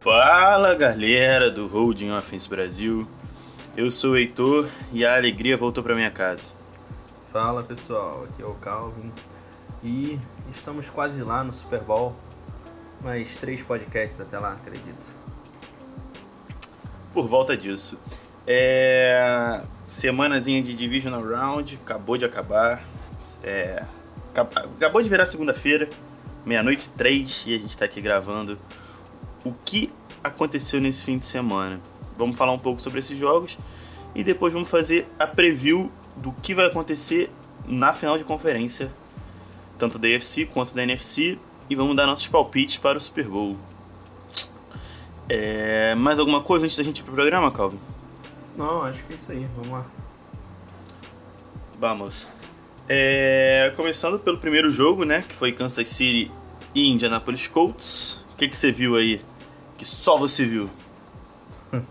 [0.00, 3.06] Fala galera do Holding Offense Brasil,
[3.76, 6.50] eu sou o Heitor e a alegria voltou para minha casa.
[7.30, 9.12] Fala pessoal, aqui é o Calvin.
[9.84, 10.18] E
[10.50, 12.16] estamos quase lá no Super Bowl,
[13.02, 15.06] mais três podcasts até lá, acredito.
[17.12, 18.00] Por volta disso,
[18.46, 19.60] é...
[19.86, 22.82] semanazinha de Divisional Round, acabou de acabar,
[23.44, 23.84] é...
[24.34, 25.90] acabou de virar segunda-feira,
[26.46, 28.58] meia-noite três e a gente está aqui gravando
[29.44, 29.90] o que
[30.22, 31.80] aconteceu nesse fim de semana.
[32.16, 33.56] Vamos falar um pouco sobre esses jogos
[34.14, 37.30] e depois vamos fazer a preview do que vai acontecer
[37.66, 38.90] na final de conferência,
[39.78, 43.56] tanto da AFC quanto da NFC, e vamos dar nossos palpites para o Super Bowl.
[45.28, 45.94] É...
[45.94, 47.78] Mais alguma coisa antes da gente ir pro programa, Calvin?
[48.56, 49.46] Não, acho que é isso aí.
[49.54, 49.86] Vamos lá.
[51.78, 52.28] Vamos.
[52.88, 53.72] É...
[53.76, 55.22] Começando pelo primeiro jogo, né?
[55.22, 56.30] Que foi Kansas City
[56.74, 58.24] e Indianapolis Colts.
[58.32, 59.20] O que, que você viu aí?
[59.80, 60.68] Que só você viu?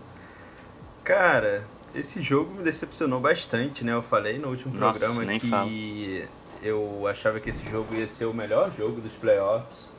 [1.02, 3.92] Cara, esse jogo me decepcionou bastante, né?
[3.92, 6.24] Eu falei no último Nossa, programa que
[6.62, 9.90] eu achava que esse jogo ia ser o melhor jogo dos playoffs.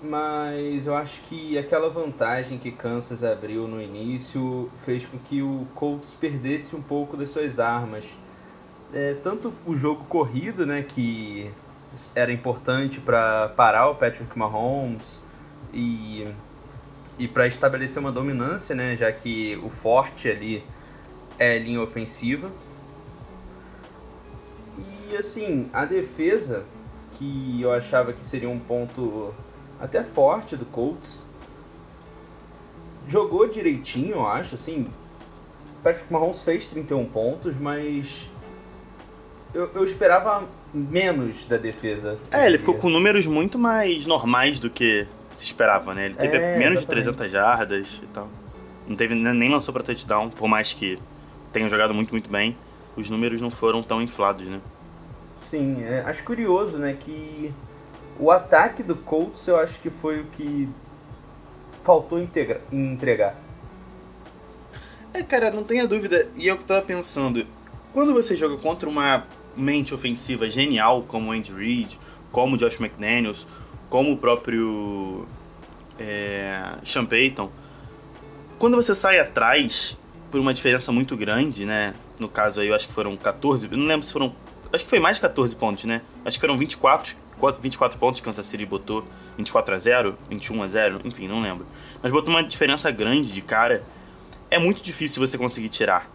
[0.00, 5.66] Mas eu acho que aquela vantagem que Kansas abriu no início fez com que o
[5.74, 8.04] Colts perdesse um pouco das suas armas.
[8.94, 11.50] É, tanto o jogo corrido, né, que
[12.14, 15.20] era importante para parar o Patrick Mahomes
[15.74, 16.32] e
[17.18, 20.64] e para estabelecer uma dominância, né, já que o forte ali
[21.38, 22.50] é linha ofensiva.
[25.10, 26.64] E assim, a defesa,
[27.12, 29.34] que eu achava que seria um ponto
[29.80, 31.24] até forte do Colts,
[33.08, 34.86] jogou direitinho, eu acho, assim.
[35.82, 38.28] Patrick Mahomes fez 31 pontos, mas
[39.54, 40.44] eu, eu esperava
[40.74, 42.18] menos da defesa.
[42.30, 45.06] É, ele ficou com números muito mais normais do que
[45.38, 46.06] se esperava, né?
[46.06, 47.10] Ele teve é, menos exatamente.
[47.10, 48.28] de 300 jardas e tal.
[48.86, 50.98] Não teve, nem lançou para touchdown, por mais que
[51.52, 52.56] tenha jogado muito, muito bem.
[52.96, 54.60] Os números não foram tão inflados, né?
[55.36, 57.52] Sim, é, acho curioso, né, que
[58.18, 60.68] o ataque do Colts eu acho que foi o que
[61.84, 63.36] faltou integra entregar.
[65.14, 66.28] É, cara, não tenha dúvida.
[66.34, 67.46] E é o que eu tava pensando.
[67.92, 69.24] Quando você joga contra uma
[69.56, 71.98] mente ofensiva genial como o Andy Reid,
[72.32, 73.46] como o Josh McDaniels,
[73.88, 75.26] como o próprio
[75.98, 77.50] é, Sean Payton,
[78.58, 79.96] quando você sai atrás
[80.30, 81.94] por uma diferença muito grande, né?
[82.18, 84.34] No caso aí, eu acho que foram 14, não lembro se foram,
[84.72, 86.02] acho que foi mais de 14 pontos, né?
[86.24, 87.16] Acho que foram 24,
[87.60, 89.04] 24 pontos que Kansas City botou,
[89.36, 91.66] 24 a 0, 21 a 0, enfim, não lembro.
[92.02, 93.82] Mas botou uma diferença grande de cara.
[94.50, 96.10] É muito difícil você conseguir tirar.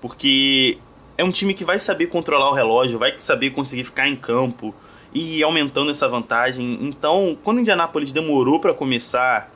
[0.00, 0.78] Porque
[1.16, 4.74] é um time que vai saber controlar o relógio, vai saber conseguir ficar em campo,
[5.18, 6.78] e aumentando essa vantagem.
[6.82, 9.50] Então, quando o Indianapolis demorou para começar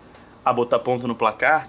[0.44, 1.68] a botar ponto no placar,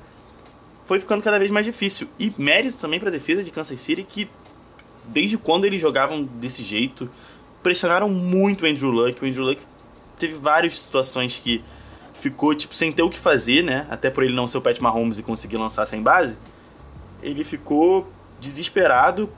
[0.86, 2.08] foi ficando cada vez mais difícil.
[2.18, 4.28] E mérito também para a defesa de Kansas City, que
[5.06, 7.08] desde quando eles jogavam desse jeito,
[7.62, 9.24] pressionaram muito o Andrew Luck.
[9.24, 9.62] O Andrew Luck
[10.18, 11.64] teve várias situações que
[12.16, 13.86] ficou tipo sem ter o que fazer, né?
[13.92, 16.36] Até por ele não ser o Pat Mahomes e conseguir lançar sem base.
[17.22, 19.30] Ele ficou desesperado.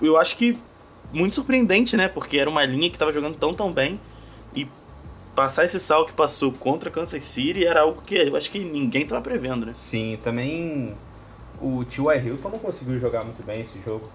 [0.00, 0.58] Eu acho que
[1.12, 2.08] muito surpreendente, né?
[2.08, 4.00] Porque era uma linha que estava jogando tão, tão bem.
[4.54, 4.66] E
[5.34, 9.02] passar esse sal que passou contra Kansas City era algo que eu acho que ninguém
[9.02, 9.74] estava prevendo, né?
[9.76, 10.94] Sim, também
[11.60, 12.26] o T.Y.
[12.26, 14.10] Hilton não conseguiu jogar muito bem esse jogo.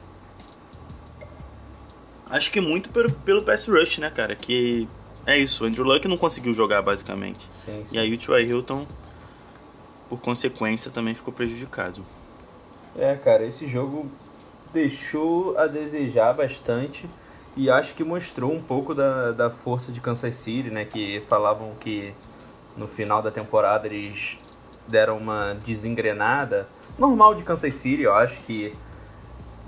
[2.30, 4.36] Acho que muito pelo, pelo pass rush, né, cara?
[4.36, 4.88] Que
[5.26, 7.50] é isso, o Andrew Luck não conseguiu jogar, basicamente.
[7.66, 7.96] Sim, sim.
[7.96, 8.50] E aí o T.Y.
[8.50, 8.86] Hilton,
[10.10, 12.04] por consequência, também ficou prejudicado.
[12.98, 14.10] É, cara, esse jogo
[14.74, 17.10] deixou a desejar bastante
[17.56, 20.86] e acho que mostrou um pouco da, da força de Kansas City, né?
[20.86, 22.14] Que falavam que
[22.78, 24.38] no final da temporada eles
[24.88, 26.68] deram uma desengrenada.
[26.98, 28.76] Normal de Kansas City, eu acho que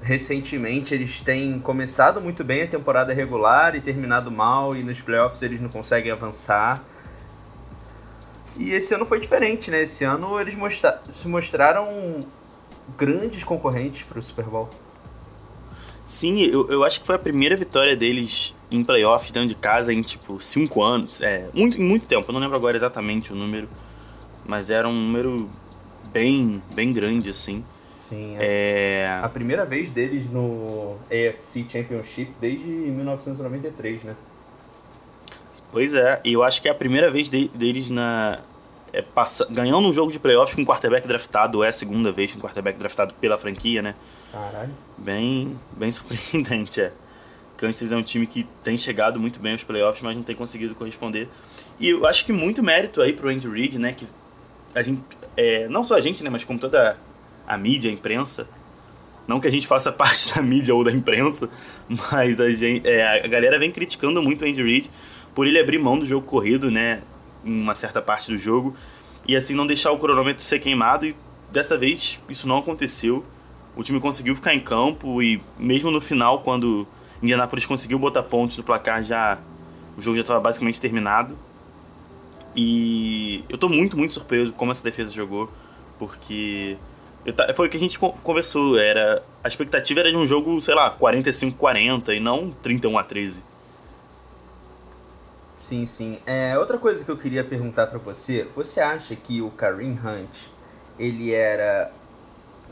[0.02, 5.42] recentemente eles têm começado muito bem a temporada regular e terminado mal, e nos playoffs
[5.42, 6.84] eles não conseguem avançar.
[8.56, 9.82] E esse ano foi diferente, né?
[9.82, 12.20] Esse ano eles mostra se mostraram
[12.98, 14.70] grandes concorrentes para o Super Bowl.
[16.10, 19.94] Sim, eu, eu acho que foi a primeira vitória deles em playoffs dentro de casa
[19.94, 21.22] em, tipo, cinco anos.
[21.22, 23.70] É, muito, muito tempo, eu não lembro agora exatamente o número,
[24.44, 25.48] mas era um número
[26.12, 27.64] bem, bem grande, assim.
[28.00, 29.20] Sim, é, é...
[29.22, 34.16] a primeira vez deles no AFC Championship desde 1993, né?
[35.72, 38.40] Pois é, e eu acho que é a primeira vez de, deles na,
[38.92, 42.32] é, passa, ganhando um jogo de playoffs com um quarterback draftado, é a segunda vez
[42.32, 43.94] com um quarterback draftado pela franquia, né?
[44.32, 44.74] Caralho.
[44.98, 46.92] Bem, bem surpreendente, é.
[47.58, 50.74] Kansas é um time que tem chegado muito bem aos playoffs, mas não tem conseguido
[50.76, 51.28] corresponder.
[51.80, 54.08] E eu acho que muito mérito aí pro Andy Reid, né, que
[54.74, 55.02] a gente,
[55.36, 56.98] é, não só a gente, né, mas como toda
[57.46, 58.48] a mídia, a imprensa,
[59.28, 61.50] não que a gente faça parte da mídia ou da imprensa,
[61.90, 64.90] mas a, gente, é, a galera vem criticando muito o Andy Reid
[65.36, 67.02] por ele abrir mão do jogo corrido, né,
[67.44, 68.76] em uma certa parte do jogo,
[69.28, 71.16] e assim não deixar o cronômetro ser queimado, e
[71.52, 73.26] dessa vez isso não aconteceu.
[73.80, 76.86] O time conseguiu ficar em campo e mesmo no final, quando
[77.24, 79.40] Indianapolis conseguiu botar pontos no placar, já
[79.98, 81.38] o jogo já estava basicamente terminado.
[82.54, 85.50] E eu tô muito, muito surpreso como essa defesa jogou,
[85.98, 86.76] porque
[87.56, 90.98] foi o que a gente conversou, era a expectativa era de um jogo, sei lá,
[91.00, 93.42] 45-40 e não 31 a 13.
[95.56, 96.20] Sim, sim.
[96.26, 100.50] É, outra coisa que eu queria perguntar para você, você acha que o Kareem Hunt,
[101.00, 101.94] ele era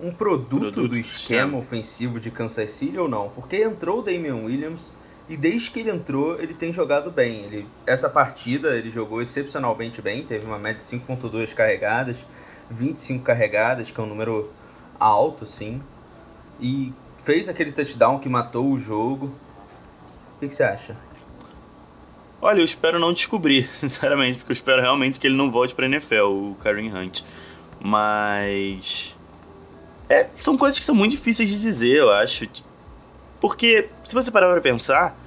[0.01, 3.29] um produto, produto do esquema ofensivo de Kansas City ou não?
[3.29, 4.93] Porque entrou o Damian Williams
[5.29, 7.43] e desde que ele entrou, ele tem jogado bem.
[7.43, 12.17] Ele, essa partida ele jogou excepcionalmente bem, teve uma média de 5.2 carregadas,
[12.71, 14.49] 25 carregadas, que é um número
[14.99, 15.81] alto, sim.
[16.59, 16.93] E
[17.25, 19.27] fez aquele touchdown que matou o jogo.
[20.35, 20.95] O que, que você acha?
[22.41, 25.87] Olha, eu espero não descobrir, sinceramente, porque eu espero realmente que ele não volte pra
[25.87, 27.23] NFL, o Kareem Hunt.
[27.81, 29.16] Mas.
[30.09, 32.47] É, são coisas que são muito difíceis de dizer, eu acho.
[33.39, 35.17] Porque, se você parar pra pensar,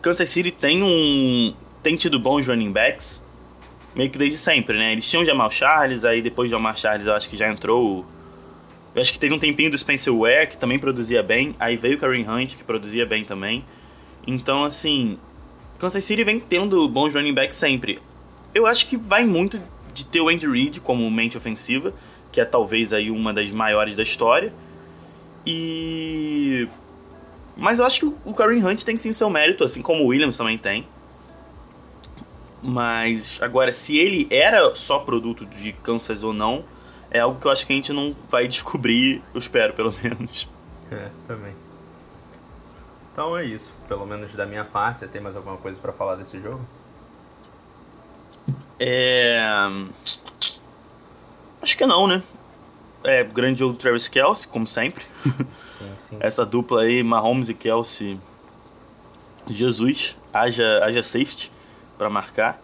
[0.00, 1.54] Kansas City tem um.
[1.82, 3.24] tem tido bons running backs
[3.96, 4.92] meio que desde sempre, né?
[4.92, 8.04] Eles tinham Jamal Charles, aí depois de Jamal Charles eu acho que já entrou.
[8.94, 11.54] Eu acho que teve um tempinho do Spencer Ware, que também produzia bem.
[11.58, 13.64] Aí veio o Kareem Hunt, que produzia bem também.
[14.26, 15.18] Então, assim,
[15.78, 17.98] Kansas City vem tendo bons running backs sempre.
[18.54, 19.60] Eu acho que vai muito
[19.94, 21.94] de ter o Andy Reid como mente ofensiva,
[22.36, 24.52] que é talvez aí uma das maiores da história.
[25.46, 26.68] E
[27.56, 30.08] mas eu acho que o Kareem Hunt tem sim o seu mérito, assim como o
[30.08, 30.86] Williams também tem.
[32.62, 36.62] Mas agora, se ele era só produto de Kansas ou não,
[37.10, 40.46] é algo que eu acho que a gente não vai descobrir, eu espero pelo menos.
[40.92, 41.54] É, também.
[43.14, 45.00] Então é isso, pelo menos da minha parte.
[45.00, 46.60] Você tem mais alguma coisa para falar desse jogo?
[48.78, 49.40] É.
[51.66, 52.22] Acho que não, né?
[53.02, 55.04] É, grande jogo do Travis Kelsey, como sempre.
[55.76, 56.16] Sim, sim.
[56.20, 58.20] Essa dupla aí, Mahomes e Kelsey.
[59.48, 61.50] Jesus, haja, haja safety
[61.98, 62.62] para marcar.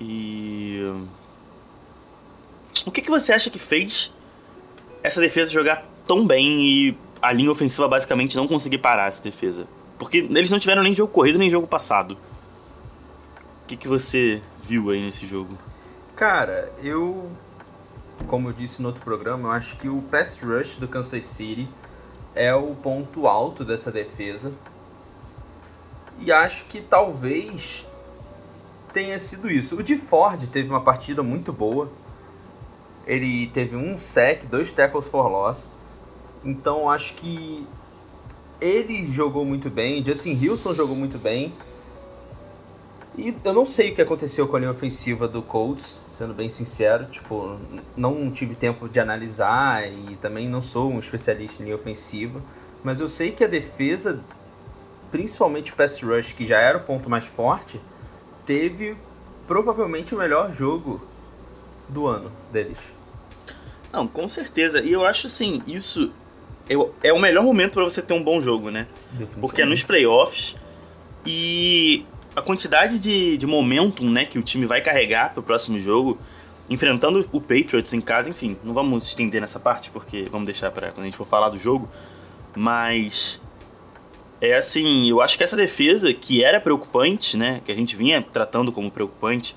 [0.00, 0.82] E.
[2.84, 4.12] O que, que você acha que fez
[5.00, 9.64] essa defesa jogar tão bem e a linha ofensiva basicamente não conseguir parar essa defesa?
[9.96, 12.18] Porque eles não tiveram nem jogo corrido nem jogo passado.
[13.62, 15.56] O que, que você viu aí nesse jogo?
[16.16, 17.30] Cara, eu.
[18.26, 21.68] Como eu disse no outro programa, eu acho que o pass rush do Kansas City
[22.34, 24.52] é o ponto alto dessa defesa.
[26.18, 27.86] E acho que talvez
[28.92, 29.76] tenha sido isso.
[29.76, 31.90] O de Ford teve uma partida muito boa.
[33.06, 35.70] Ele teve um sec, dois tackles for loss.
[36.44, 37.66] Então acho que
[38.60, 40.04] ele jogou muito bem.
[40.04, 41.52] Justin Houston jogou muito bem.
[43.20, 46.48] E eu não sei o que aconteceu com a linha ofensiva do Colts, sendo bem
[46.48, 47.04] sincero.
[47.04, 47.58] Tipo,
[47.94, 52.40] não tive tempo de analisar e também não sou um especialista em linha ofensiva.
[52.82, 54.20] Mas eu sei que a defesa,
[55.10, 57.78] principalmente o pass rush, que já era o ponto mais forte,
[58.46, 58.96] teve
[59.46, 61.06] provavelmente o melhor jogo
[61.90, 62.78] do ano deles.
[63.92, 64.80] Não, com certeza.
[64.80, 66.10] E eu acho assim, isso
[67.02, 68.86] é o melhor momento para você ter um bom jogo, né?
[69.38, 70.56] Porque é nos playoffs
[71.26, 76.18] e a quantidade de, de momentum né, que o time vai carregar pro próximo jogo,
[76.68, 80.92] enfrentando o Patriots em casa, enfim, não vamos estender nessa parte porque vamos deixar para
[80.92, 81.88] quando a gente for falar do jogo,
[82.54, 83.40] mas
[84.40, 87.60] é assim, eu acho que essa defesa, que era preocupante, né?
[87.64, 89.54] Que a gente vinha tratando como preocupante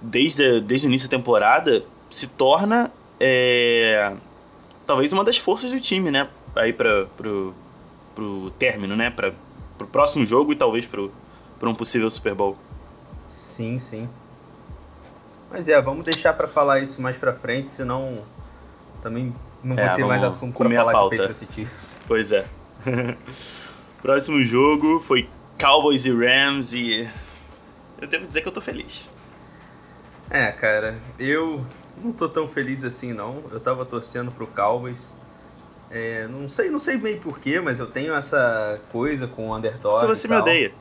[0.00, 4.12] desde, desde o início da temporada, se torna é,
[4.86, 6.28] talvez uma das forças do time, né?
[6.54, 7.06] Aí para
[8.14, 9.08] pro término, né?
[9.08, 9.32] Para
[9.78, 10.86] pro próximo jogo e talvez
[11.62, 12.56] pro um possível Super Bowl.
[13.30, 14.08] Sim, sim.
[15.48, 18.18] Mas é, vamos deixar para falar isso mais para frente, senão
[19.00, 21.16] também não vou é, ter mais assunto para falar pauta.
[21.16, 22.02] de Patriots Chiefs.
[22.08, 22.44] Pois é.
[24.02, 27.08] Próximo jogo foi Cowboys e Rams e
[28.00, 29.08] eu devo dizer que eu tô feliz.
[30.28, 31.64] É, cara, eu
[32.02, 33.40] não tô tão feliz assim não.
[33.52, 35.12] Eu tava torcendo pro Cowboys.
[35.88, 40.00] É, não sei, não sei bem porquê, mas eu tenho essa coisa com o underdog.
[40.00, 40.72] Porque você me odeia.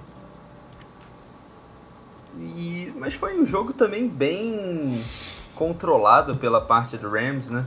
[2.38, 5.00] E, mas foi um jogo também bem
[5.56, 7.66] controlado pela parte do Rams, né?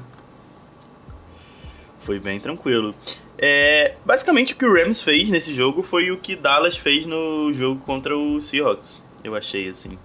[2.01, 2.95] Foi bem tranquilo.
[3.39, 7.53] É, basicamente o que o Rams fez nesse jogo foi o que Dallas fez no
[7.53, 9.99] jogo contra o Seahawks, eu achei assim.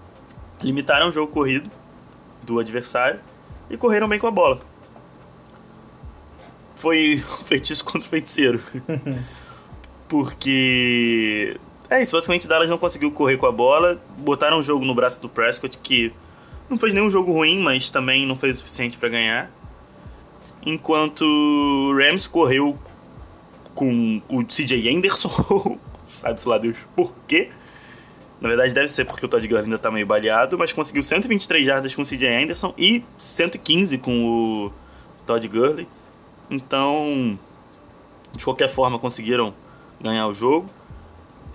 [0.61, 1.69] Limitaram o jogo corrido,
[2.41, 3.19] do adversário
[3.69, 4.59] e correram bem com a bola.
[6.75, 8.61] Foi um feitiço contra o feiticeiro.
[10.07, 11.59] Porque.
[11.89, 15.19] É isso, basicamente Dallas não conseguiu correr com a bola, botaram o jogo no braço
[15.21, 16.13] do Prescott, que
[16.69, 19.51] não fez nenhum jogo ruim, mas também não fez o suficiente para ganhar.
[20.63, 22.77] Enquanto o Rams correu
[23.73, 27.49] com o CJ Anderson, sabe-se lá Deus por quê.
[28.39, 31.65] Na verdade, deve ser porque o Todd Gurley ainda tá meio baleado, mas conseguiu 123
[31.65, 34.73] jardas com o CJ Anderson e 115 com o
[35.25, 35.87] Todd Gurley.
[36.49, 37.37] Então,
[38.33, 39.53] de qualquer forma, conseguiram
[39.99, 40.69] ganhar o jogo.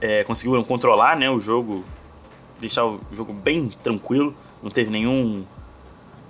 [0.00, 1.84] É, conseguiram controlar né, o jogo,
[2.60, 4.34] deixar o jogo bem tranquilo.
[4.62, 5.44] Não teve nenhum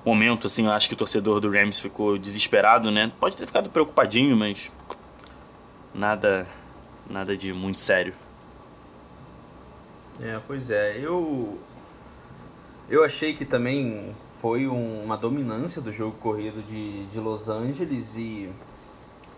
[0.04, 3.11] momento, assim, eu acho que o torcedor do Rams ficou desesperado, né?
[3.18, 4.71] Pode ter ficado preocupadinho, mas
[5.94, 6.47] nada,
[7.09, 8.12] nada de muito sério.
[10.21, 10.99] É, pois é.
[10.99, 11.59] Eu
[12.88, 18.14] eu achei que também foi um, uma dominância do jogo corrido de, de Los Angeles
[18.14, 18.50] e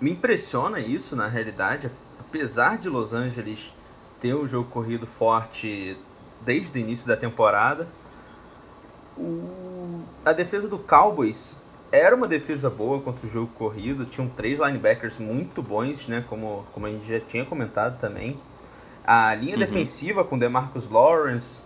[0.00, 3.72] me impressiona isso na realidade, apesar de Los Angeles
[4.20, 5.96] ter um jogo corrido forte
[6.42, 7.86] desde o início da temporada.
[9.16, 14.58] O, a defesa do Cowboys era uma defesa boa contra o jogo corrido, tinham três
[14.58, 18.36] linebackers muito bons, né, como, como a gente já tinha comentado também.
[19.06, 19.60] A linha uhum.
[19.60, 21.62] defensiva com DeMarcus Lawrence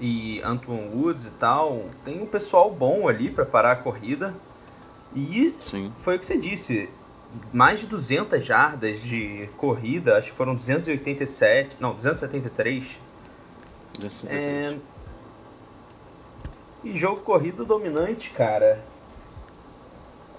[0.00, 4.34] e Antoine Woods e tal, tem um pessoal bom ali para parar a corrida.
[5.14, 5.92] E Sim.
[6.02, 6.88] foi o que você disse,
[7.52, 12.84] mais de 200 jardas de corrida, acho que foram 287, não, 273.
[13.98, 14.74] 273.
[14.74, 14.78] É...
[16.84, 18.80] E jogo corrido dominante, cara.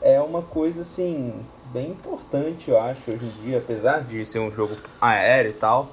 [0.01, 1.33] É uma coisa assim,
[1.73, 5.91] bem importante, eu acho, hoje em dia, apesar de ser um jogo aéreo e tal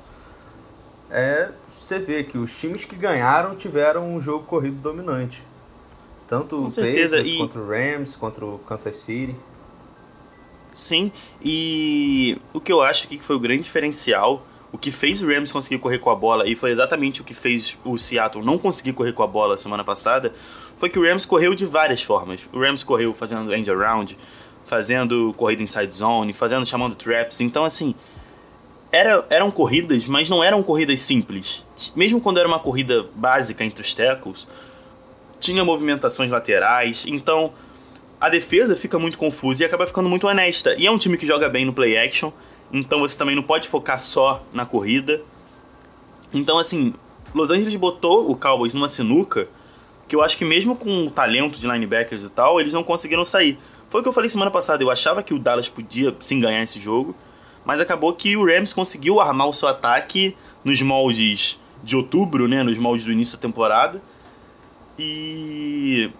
[1.12, 5.44] é você vê que os times que ganharam tiveram um jogo corrido dominante.
[6.26, 7.38] Tanto Com o e...
[7.38, 9.36] contra o Rams, contra o Kansas City.
[10.72, 11.12] Sim,
[11.44, 15.52] e o que eu acho que foi o grande diferencial, o que fez o Rams
[15.52, 18.94] conseguir correr com a bola e foi exatamente o que fez o Seattle não conseguir
[18.94, 20.32] correr com a bola semana passada,
[20.78, 22.48] foi que o Rams correu de várias formas.
[22.52, 24.16] O Rams correu fazendo end around,
[24.64, 27.42] fazendo corrida inside zone, fazendo chamando traps.
[27.42, 27.94] Então assim,
[28.90, 31.64] era, eram corridas, mas não eram corridas simples.
[31.94, 34.48] Mesmo quando era uma corrida básica entre os tackles,
[35.38, 37.52] tinha movimentações laterais, então
[38.22, 40.76] a defesa fica muito confusa e acaba ficando muito honesta.
[40.78, 42.30] E é um time que joga bem no play action,
[42.72, 45.20] então você também não pode focar só na corrida.
[46.32, 46.94] Então, assim,
[47.34, 49.48] Los Angeles botou o Cowboys numa sinuca
[50.06, 53.24] que eu acho que mesmo com o talento de linebackers e tal, eles não conseguiram
[53.24, 53.58] sair.
[53.90, 56.62] Foi o que eu falei semana passada, eu achava que o Dallas podia sim ganhar
[56.62, 57.16] esse jogo,
[57.64, 62.62] mas acabou que o Rams conseguiu armar o seu ataque nos moldes de outubro, né,
[62.62, 64.00] nos moldes do início da temporada.
[64.96, 66.12] E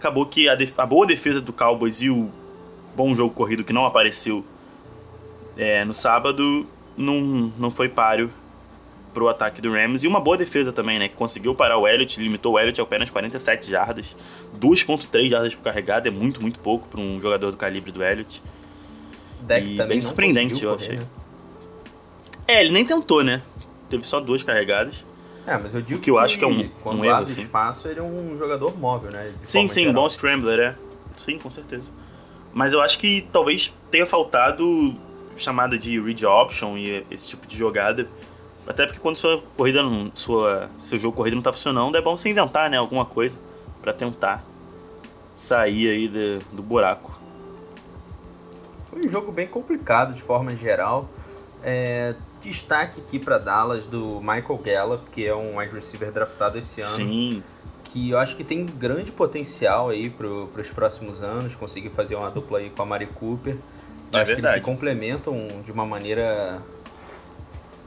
[0.00, 2.30] acabou que a, a boa defesa do Cowboys e o
[2.96, 4.44] bom jogo corrido que não apareceu
[5.56, 6.66] é, no sábado
[6.96, 8.30] não, não foi páreo
[9.12, 10.02] pro ataque do Rams.
[10.02, 11.08] E uma boa defesa também, né?
[11.08, 14.16] Que conseguiu parar o Elliott, limitou o Elliott a apenas 47 jardas.
[14.58, 18.42] 2.3 jardas por carregada é muito, muito pouco para um jogador do calibre do Elliott.
[19.42, 20.96] Deck e bem surpreendente, eu achei.
[20.96, 21.06] Né?
[22.46, 23.42] É, ele nem tentou, né?
[23.88, 25.04] Teve só duas carregadas.
[25.46, 27.40] É, mas eu digo que, que eu acho que é um, quando um erro, assim.
[27.40, 29.32] espaço, ele é um jogador móvel, né?
[29.42, 30.76] sim, sim, um bom scrambler, é.
[31.16, 31.90] Sim, com certeza.
[32.52, 34.94] Mas eu acho que talvez tenha faltado
[35.36, 38.06] chamada de read option e esse tipo de jogada.
[38.66, 42.16] Até porque quando sua corrida não, sua, seu jogo corrida não tá funcionando, é bom
[42.16, 43.38] você inventar, né, alguma coisa
[43.80, 44.44] para tentar
[45.34, 47.18] sair aí de, do buraco.
[48.90, 51.08] Foi um jogo bem complicado de forma geral.
[51.62, 56.80] É, destaque aqui para Dallas do Michael Gallup, que é um wide receiver draftado esse
[56.80, 56.90] ano.
[56.90, 57.42] Sim.
[57.84, 62.30] Que eu acho que tem grande potencial aí para os próximos anos, conseguir fazer uma
[62.30, 63.56] dupla aí com a Mari Cooper.
[64.12, 64.34] Eu é acho verdade.
[64.34, 66.62] que eles se complementam de uma maneira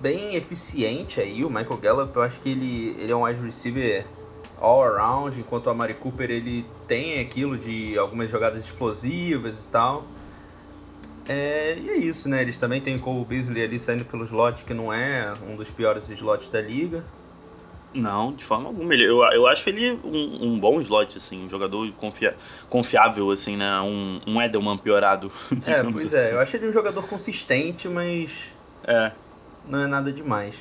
[0.01, 1.45] bem eficiente aí.
[1.45, 4.05] O Michael Gallup, eu acho que ele, ele é um wide receiver
[4.59, 10.05] all around, enquanto a Mari Cooper ele tem aquilo de algumas jogadas explosivas e tal.
[11.27, 12.41] É, e é isso, né?
[12.41, 15.69] Eles também têm o Cole Beasley ali saindo pelo slot, que não é um dos
[15.69, 17.03] piores slots da liga.
[17.93, 18.93] Não, de forma alguma.
[18.93, 22.35] Ele, eu, eu acho ele um, um bom slot, assim, um jogador confia,
[22.69, 23.79] confiável, assim, né?
[23.81, 25.31] Um, um Edelman piorado.
[25.65, 26.31] É, pois é, assim.
[26.31, 26.33] é.
[26.33, 28.31] Eu acho ele um jogador consistente, mas.
[28.85, 29.11] É.
[29.67, 30.55] Não é nada demais.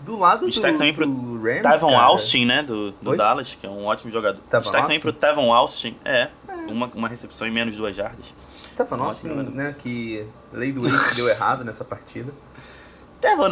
[0.00, 2.02] Do lado Destaque do, também pro do Rams, Tavon cara...
[2.02, 2.62] Austin, né?
[2.62, 4.40] Do, do Dallas, que é um ótimo jogador.
[4.50, 4.82] Tavon Destaque Austin?
[4.82, 5.96] também pro Tavon Austin.
[6.04, 6.54] É, é.
[6.68, 8.34] Uma, uma recepção em menos de duas jardas.
[8.74, 9.74] Tavon Austin, né?
[9.82, 12.32] Que lei do ex deu errado nessa partida.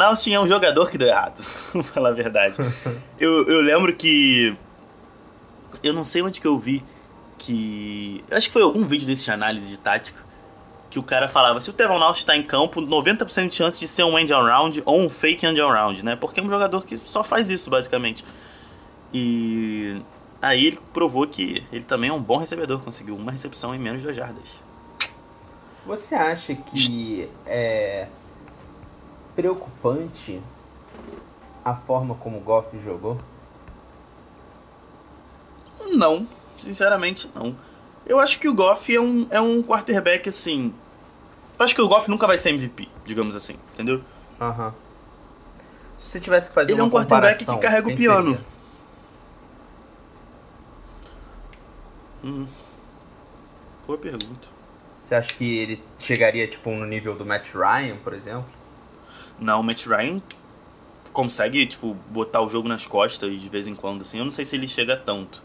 [0.05, 2.57] Austin é um jogador que deu errado, vou falar a verdade.
[3.19, 4.55] eu, eu lembro que
[5.83, 6.85] Eu não sei onde que eu vi
[7.38, 8.25] que.
[8.31, 10.21] Eu acho que foi algum vídeo desse de análise de tática.
[10.91, 13.88] Que o cara falava: se o Tevon Knox está em campo, 90% de chance de
[13.88, 16.17] ser um end around ou um fake end around, né?
[16.17, 18.25] Porque é um jogador que só faz isso, basicamente.
[19.12, 20.00] E
[20.41, 24.00] aí ele provou que ele também é um bom recebedor, conseguiu uma recepção em menos
[24.00, 24.62] de duas jardas.
[25.84, 28.06] Você acha que é
[29.34, 30.40] preocupante
[31.64, 33.18] a forma como o Goff jogou?
[35.80, 36.26] Não,
[36.58, 37.56] sinceramente não.
[38.06, 40.72] Eu acho que o Goff é um, é um quarterback assim.
[41.58, 44.02] Eu acho que o Goff nunca vai ser MVP, digamos assim, entendeu?
[44.40, 44.66] Aham.
[44.66, 44.72] Uhum.
[45.98, 48.38] Se você tivesse que fazer Ele é um quarterback que carrega o piano.
[52.24, 52.46] Hum.
[53.86, 54.48] Boa pergunta.
[55.12, 58.47] Você acha que ele chegaria tipo no nível do Matt Ryan, por exemplo?
[59.38, 60.23] Não, o Matt Ryan
[61.12, 64.16] consegue tipo botar o jogo nas costas de vez em quando assim.
[64.16, 65.42] Eu não sei se ele chega tanto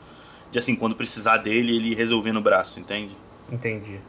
[0.49, 3.13] de assim, quando precisar dele, ele resolver no braço, entende?
[3.51, 3.99] Entendi.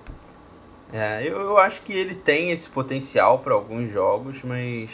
[0.92, 4.88] É, eu, eu acho que ele tem esse potencial para alguns jogos, mas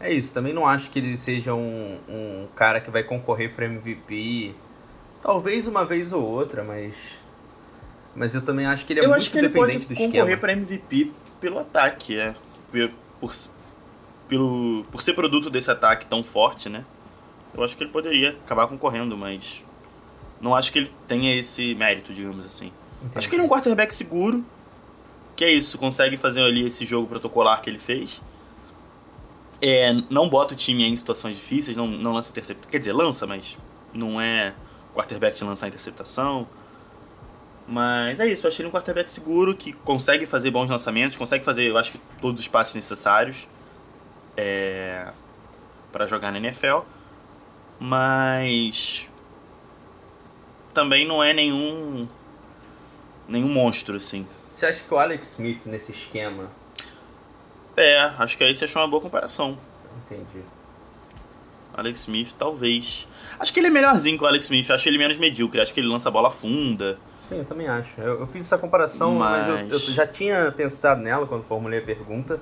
[0.00, 0.32] é isso.
[0.32, 4.54] Também não acho que ele seja um, um cara que vai concorrer para MVP.
[5.22, 6.94] Talvez uma vez ou outra, mas
[8.16, 10.52] mas eu também acho que ele é eu muito acho que ele pode concorrer para
[10.52, 12.34] MVP pelo ataque, é.
[12.70, 13.32] Por, por,
[14.26, 16.84] pelo, por ser produto desse ataque tão forte, né?
[17.54, 19.62] Eu acho que ele poderia acabar concorrendo, mas
[20.40, 22.72] não acho que ele tenha esse mérito, digamos assim.
[23.00, 23.18] Entendi.
[23.18, 24.44] Acho que ele é um quarterback seguro,
[25.36, 28.22] que é isso, consegue fazer ali esse jogo protocolar que ele fez.
[29.60, 32.70] É, não bota o time em situações difíceis, não, não lança interceptação.
[32.70, 33.58] Quer dizer, lança, mas
[33.92, 34.54] não é
[34.94, 36.46] quarterback de lançar interceptação.
[37.68, 41.44] Mas é isso, eu achei ele um quarterback seguro que consegue fazer bons lançamentos, consegue
[41.44, 43.48] fazer, eu acho que, todos os passes necessários
[44.36, 45.08] é,
[45.90, 46.80] para jogar na NFL.
[47.80, 49.10] Mas
[50.72, 52.08] também não é nenhum
[53.28, 54.26] nenhum monstro assim.
[54.52, 56.50] Você acha que o Alex Smith nesse esquema?
[57.76, 59.58] É, acho que aí você achou uma boa comparação.
[60.04, 60.42] Entendi.
[61.76, 63.06] Alex Smith, talvez.
[63.38, 65.80] Acho que ele é melhorzinho que o Alex Smith, acho ele menos medíocre, acho que
[65.80, 66.98] ele lança a bola funda.
[67.20, 68.00] Sim, eu também acho.
[68.00, 71.80] Eu, eu fiz essa comparação, mas, mas eu, eu, já tinha pensado nela quando formulei
[71.80, 72.40] a pergunta.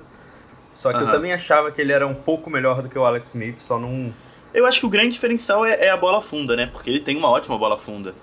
[0.73, 1.05] Só que uh -huh.
[1.07, 3.77] eu também achava que ele era um pouco melhor do que o Alex Smith, só
[3.77, 4.13] não.
[4.53, 6.67] Eu acho que o grande diferencial é, é a bola funda, né?
[6.67, 8.15] Porque ele tem uma ótima bola funda.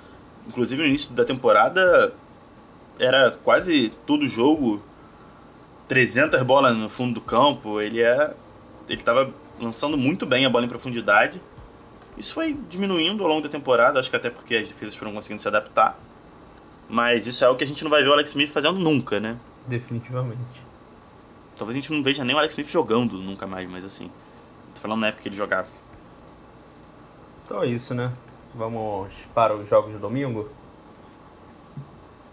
[0.48, 2.12] Inclusive no início da temporada
[2.98, 4.82] era quase todo jogo
[5.88, 7.80] 300 bolas no fundo do campo.
[7.80, 8.32] Ele é
[8.88, 11.40] ele estava lançando muito bem a bola em profundidade.
[12.16, 15.40] Isso foi diminuindo ao longo da temporada, acho que até porque as defesas foram conseguindo
[15.40, 15.98] se adaptar.
[16.88, 19.18] Mas isso é o que a gente não vai ver o Alex Smith fazendo nunca,
[19.18, 19.38] né?
[19.66, 20.62] Definitivamente.
[21.56, 24.10] Talvez a gente não veja nem o Alex Smith jogando nunca mais, mas assim.
[24.74, 25.68] Tô falando na época que ele jogava.
[27.44, 28.12] Então é isso, né?
[28.54, 30.50] Vamos para os jogos de domingo?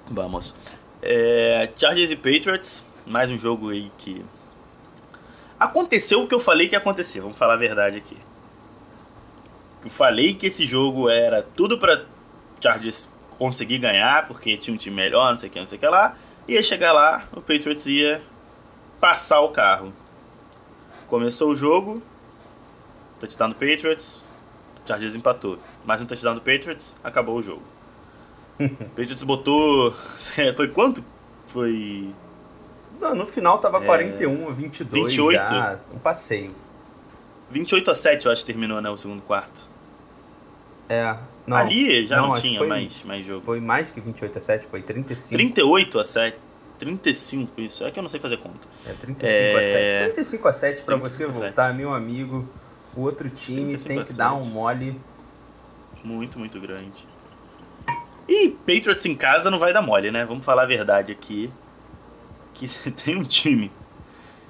[0.09, 0.55] Vamos.
[1.01, 4.25] É, Chargers e Patriots, mais um jogo aí que.
[5.59, 8.17] Aconteceu o que eu falei que ia acontecer, vamos falar a verdade aqui.
[9.83, 12.05] Eu falei que esse jogo era tudo para
[12.61, 15.81] Chargers conseguir ganhar, porque tinha um time melhor, não sei o que, não sei o
[15.81, 16.15] que lá.
[16.47, 18.21] Ia chegar lá, o Patriots ia
[18.99, 19.93] passar o carro.
[21.07, 22.01] Começou o jogo,
[23.19, 24.23] touchdown do Patriots,
[24.85, 25.59] Chargers empatou.
[25.85, 27.63] Mais um touchdown do Patriots, acabou o jogo.
[28.95, 29.93] Patriots botou.
[30.55, 31.03] Foi quanto?
[31.47, 32.09] Foi.
[32.99, 33.85] Não, no final tava é...
[33.85, 35.03] 41 a 22.
[35.11, 35.49] 28?
[35.49, 36.51] Já, um passeio.
[37.49, 38.89] 28 a 7, eu acho que terminou, né?
[38.89, 39.61] O segundo quarto.
[40.87, 41.15] É.
[41.47, 43.43] Não, Ali já não, não tinha foi, mais, mais jogo.
[43.43, 45.33] Foi mais que 28 a 7, foi 35.
[45.35, 46.37] 38 a 7.
[46.77, 47.85] 35, isso.
[47.85, 48.67] É que eu não sei fazer conta.
[48.85, 49.55] É 35 é...
[49.55, 50.13] a 7.
[50.13, 52.47] 35 a 7 pra você voltar, meu amigo.
[52.95, 54.99] O outro time tem que dar um mole.
[56.03, 57.07] Muito, muito grande.
[58.27, 60.23] E Patriots em casa não vai dar mole, né?
[60.25, 61.51] Vamos falar a verdade aqui.
[62.59, 63.71] Que você tem um time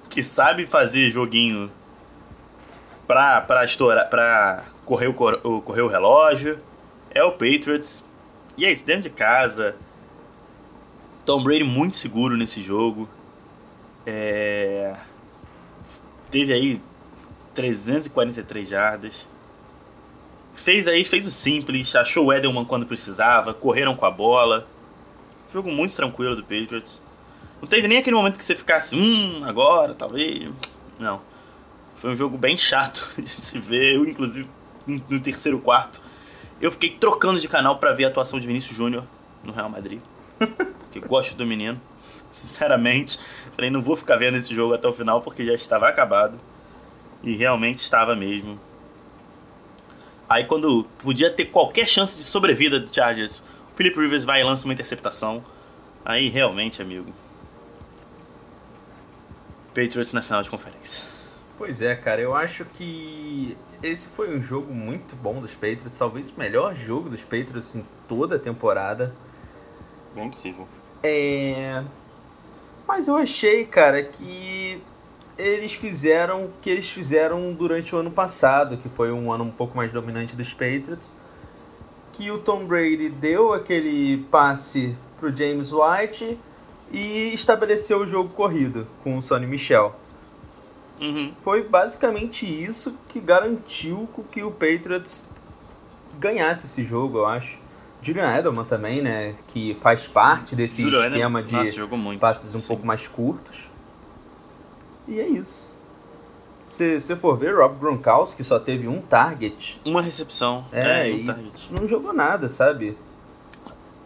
[0.09, 1.71] que sabe fazer joguinho
[3.05, 6.59] pra, pra estourar, pra correr o, correr o relógio.
[7.11, 8.05] É o Patriots.
[8.57, 9.75] E é isso, dentro de casa.
[11.25, 13.07] Tom Brady muito seguro nesse jogo.
[14.05, 14.95] É...
[16.31, 16.81] Teve aí
[17.53, 19.27] 343 jardas.
[20.55, 24.67] Fez aí, fez o simples, achou o Edelman quando precisava, correram com a bola.
[25.53, 27.01] Jogo muito tranquilo do Patriots.
[27.61, 30.49] Não teve nem aquele momento que você ficasse, hum, agora, talvez.
[30.97, 31.21] Não.
[31.95, 33.95] Foi um jogo bem chato de se ver.
[33.95, 34.47] Eu, inclusive,
[34.87, 36.01] no terceiro quarto,
[36.61, 39.05] eu fiquei trocando de canal para ver a atuação de Vinícius Júnior
[39.43, 39.99] no Real Madrid.
[40.39, 41.79] Porque gosto do menino.
[42.31, 43.19] Sinceramente,
[43.55, 46.39] falei, não vou ficar vendo esse jogo até o final porque já estava acabado.
[47.23, 48.59] E realmente estava mesmo.
[50.29, 53.39] Aí quando podia ter qualquer chance de sobrevida do Chargers,
[53.73, 55.43] o Philip Rivers vai e lança uma interceptação.
[56.05, 57.11] Aí realmente, amigo.
[59.69, 61.05] Patriots na final de conferência.
[61.57, 66.29] Pois é, cara, eu acho que esse foi um jogo muito bom dos Patriots, talvez
[66.29, 69.13] o melhor jogo dos Patriots em toda a temporada.
[70.15, 70.67] Bem possível.
[71.03, 71.83] É.
[72.87, 74.81] Mas eu achei, cara, que
[75.37, 79.51] eles fizeram o que eles fizeram durante o ano passado, que foi um ano um
[79.51, 81.13] pouco mais dominante dos Patriots.
[82.13, 86.37] Que o Tom Brady deu aquele passe pro James White
[86.91, 89.95] e estabeleceu o jogo corrido com o Sonny Michel.
[90.99, 91.33] Uhum.
[91.41, 95.27] Foi basicamente isso que garantiu que o Patriots
[96.19, 97.57] ganhasse esse jogo, eu acho.
[98.01, 99.35] Julian Edelman também, né?
[99.47, 102.67] Que faz parte desse Julian esquema de Nossa, passes um Sim.
[102.67, 103.69] pouco mais curtos.
[105.07, 105.77] E é isso.
[106.69, 109.81] Se você for ver, Rob Gronkowski só teve um target.
[109.83, 110.65] Uma recepção.
[110.71, 111.73] É, é um target.
[111.73, 112.95] não jogou nada, sabe?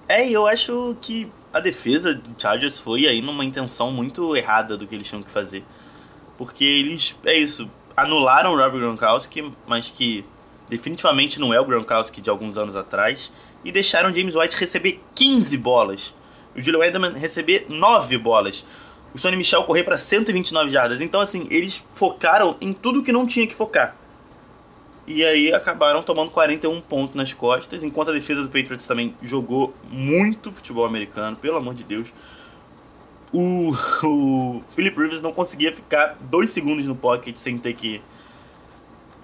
[0.08, 4.88] É, eu acho que a defesa do Chargers foi aí numa intenção muito errada do
[4.88, 5.64] que eles tinham que fazer.
[6.36, 10.26] Porque eles, é isso, anularam o Rob Gronkowski, mas que
[10.68, 13.32] definitivamente não é o Gronkowski de alguns anos atrás,
[13.64, 16.16] e deixaram James White receber 15 bolas.
[16.56, 18.66] O Julio Edelman receber 9 bolas.
[19.14, 21.02] O Sonny Michel correr para 129 jardas.
[21.02, 23.96] Então, assim, eles focaram em tudo que não tinha que focar.
[25.06, 29.74] E aí acabaram tomando 41 pontos nas costas, enquanto a defesa do Patriots também jogou
[29.90, 32.14] muito futebol americano, pelo amor de Deus.
[33.34, 33.74] O,
[34.08, 38.02] o Philip Rivers não conseguia ficar dois segundos no pocket sem ter que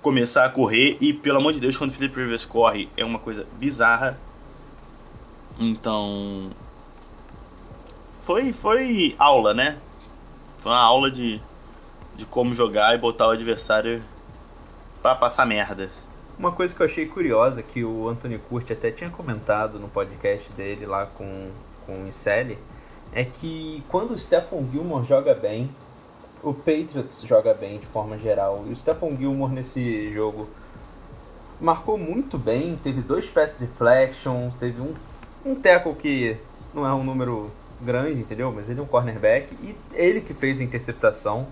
[0.01, 0.97] começar a correr.
[0.99, 4.19] E pelo amor de Deus, quando o Philip Rivers corre, é uma coisa bizarra.
[5.57, 6.49] Então.
[8.21, 9.77] Foi, foi aula, né?
[10.59, 11.41] Foi uma aula de,
[12.17, 14.03] de como jogar e botar o adversário
[15.09, 15.89] para passar merda.
[16.37, 20.51] Uma coisa que eu achei curiosa, que o Anthony Curti até tinha comentado no podcast
[20.53, 21.49] dele lá com,
[21.83, 22.59] com o Incelli,
[23.11, 25.67] é que quando o Stephon Gilmore joga bem,
[26.43, 28.63] o Patriots joga bem de forma geral.
[28.67, 30.47] E o Stephon Gilmore nesse jogo
[31.59, 34.93] marcou muito bem, teve dois pass deflections, teve um,
[35.43, 36.37] um tackle que
[36.71, 38.51] não é um número grande, entendeu?
[38.55, 41.47] Mas ele é um cornerback e ele que fez a interceptação.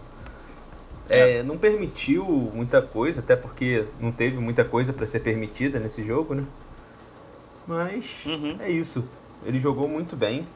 [1.09, 1.37] É.
[1.37, 6.03] É, não permitiu muita coisa, até porque não teve muita coisa para ser permitida nesse
[6.05, 6.43] jogo, né?
[7.65, 8.57] Mas uhum.
[8.59, 9.07] é isso.
[9.45, 10.47] Ele jogou muito bem.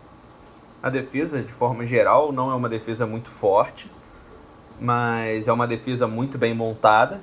[0.81, 3.89] A defesa, de forma geral, não é uma defesa muito forte,
[4.79, 7.21] mas é uma defesa muito bem montada.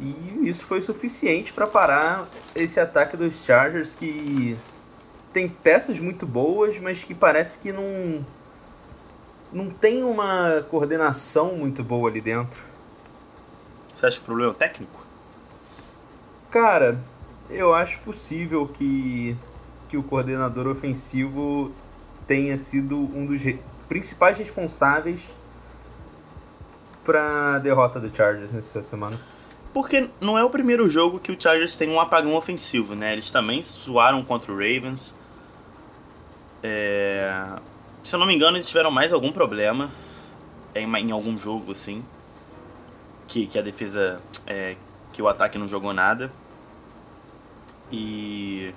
[0.00, 4.56] E isso foi suficiente para parar esse ataque dos Chargers que
[5.32, 8.24] tem peças muito boas, mas que parece que não
[9.52, 12.62] não tem uma coordenação muito boa ali dentro.
[13.92, 15.06] Você acha que o problema é técnico?
[16.50, 16.98] Cara,
[17.50, 19.36] eu acho possível que,
[19.88, 21.72] que o coordenador ofensivo
[22.26, 23.42] tenha sido um dos
[23.88, 25.20] principais responsáveis
[27.04, 29.18] para a derrota do Chargers nessa semana.
[29.72, 33.12] Porque não é o primeiro jogo que o Chargers tem um apagão ofensivo, né?
[33.12, 35.14] Eles também suaram contra o Ravens.
[36.62, 37.48] É...
[38.02, 39.90] Se eu não me engano, eles tiveram mais algum problema
[40.74, 42.04] em, em algum jogo, assim.
[43.28, 44.20] Que, que a defesa.
[44.46, 44.76] É,
[45.12, 46.32] que o ataque não jogou nada.
[47.90, 48.74] E.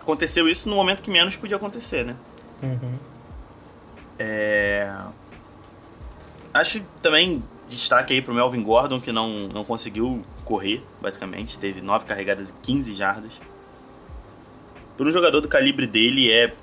[0.00, 2.14] Aconteceu isso no momento que menos podia acontecer, né?
[2.62, 2.98] Uhum.
[4.18, 4.90] É...
[6.54, 11.58] Acho também destaque aí pro Melvin Gordon, que não, não conseguiu correr, basicamente.
[11.58, 13.40] Teve 9 carregadas e 15 jardas.
[14.96, 16.54] Por um jogador do calibre dele, é,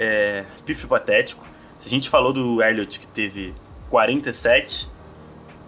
[0.00, 1.46] é pifo patético.
[1.78, 3.54] Se a gente falou do Elliott, que teve
[3.90, 4.88] 47,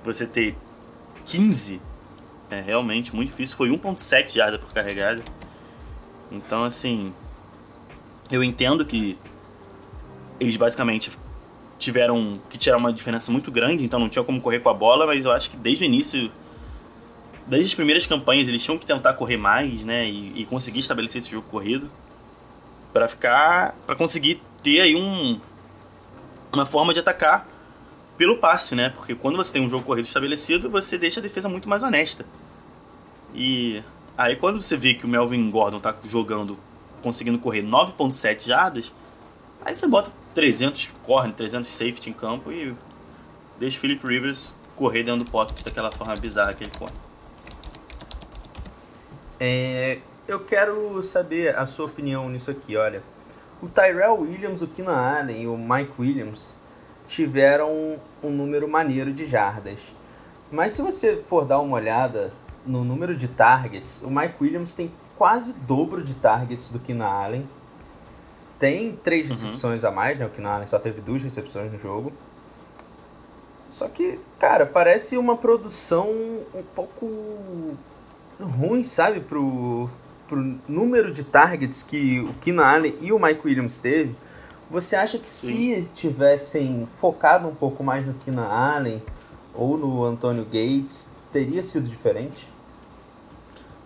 [0.03, 0.57] você ter
[1.27, 1.81] 15
[2.51, 3.57] é realmente muito difícil.
[3.57, 5.23] Foi 1.7 jarda por carregada.
[6.31, 7.13] Então, assim,
[8.31, 9.19] eu entendo que
[10.41, 11.13] eles basicamente
[11.79, 15.07] tiveram que tirar uma diferença muito grande, então não tinha como correr com a bola,
[15.07, 16.31] mas eu acho que desde o início,
[17.47, 21.19] desde as primeiras campanhas, eles tinham que tentar correr mais, né, e, e conseguir estabelecer
[21.19, 21.91] esse jogo corrido
[22.93, 25.41] para ficar, para conseguir ter aí um
[26.53, 27.49] uma forma de atacar
[28.17, 28.91] pelo passe, né?
[28.91, 32.27] Porque quando você tem um jogo corrido estabelecido, você deixa a defesa muito mais honesta.
[33.35, 33.83] E
[34.17, 36.59] aí quando você vê que o Melvin Gordon tá jogando,
[37.03, 38.95] conseguindo correr 9.7 jardas,
[39.65, 42.75] aí você bota 300 corner, 300 safety em campo e
[43.59, 46.93] deixa o Philip Rivers correr dentro do pocket daquela forma bizarra que ele corre.
[49.41, 49.99] É,
[50.33, 53.03] eu quero saber a sua opinião nisso aqui, olha.
[53.63, 56.57] O Tyrell Williams, o Keenan Allen e o Mike Williams
[57.07, 59.79] tiveram um número maneiro de jardas.
[60.51, 62.33] Mas se você for dar uma olhada
[62.67, 67.07] no número de targets, o Mike Williams tem quase dobro de targets do que na
[67.07, 67.49] Allen.
[68.59, 69.35] Tem três uhum.
[69.35, 69.89] recepções uhum.
[69.89, 70.27] a mais, né?
[70.27, 72.13] O que na Allen só teve duas recepções no jogo.
[73.71, 76.09] Só que, cara, parece uma produção
[76.55, 77.77] um pouco
[78.41, 79.89] ruim, sabe, pro,
[80.33, 84.15] pro número de targets que o Keenan Allen e o Mike Williams teve.
[84.71, 85.83] Você acha que Sim.
[85.83, 89.03] se tivessem focado um pouco mais no Keenan Allen
[89.55, 92.49] ou no Antonio Gates, teria sido diferente?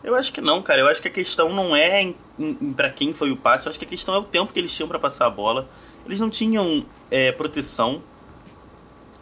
[0.05, 0.83] Eu acho que não, cara.
[0.83, 3.67] Eu acho que a questão não é em, em, para quem foi o passe.
[3.67, 5.69] Eu acho que a questão é o tempo que eles tinham para passar a bola.
[6.05, 8.01] Eles não tinham é, proteção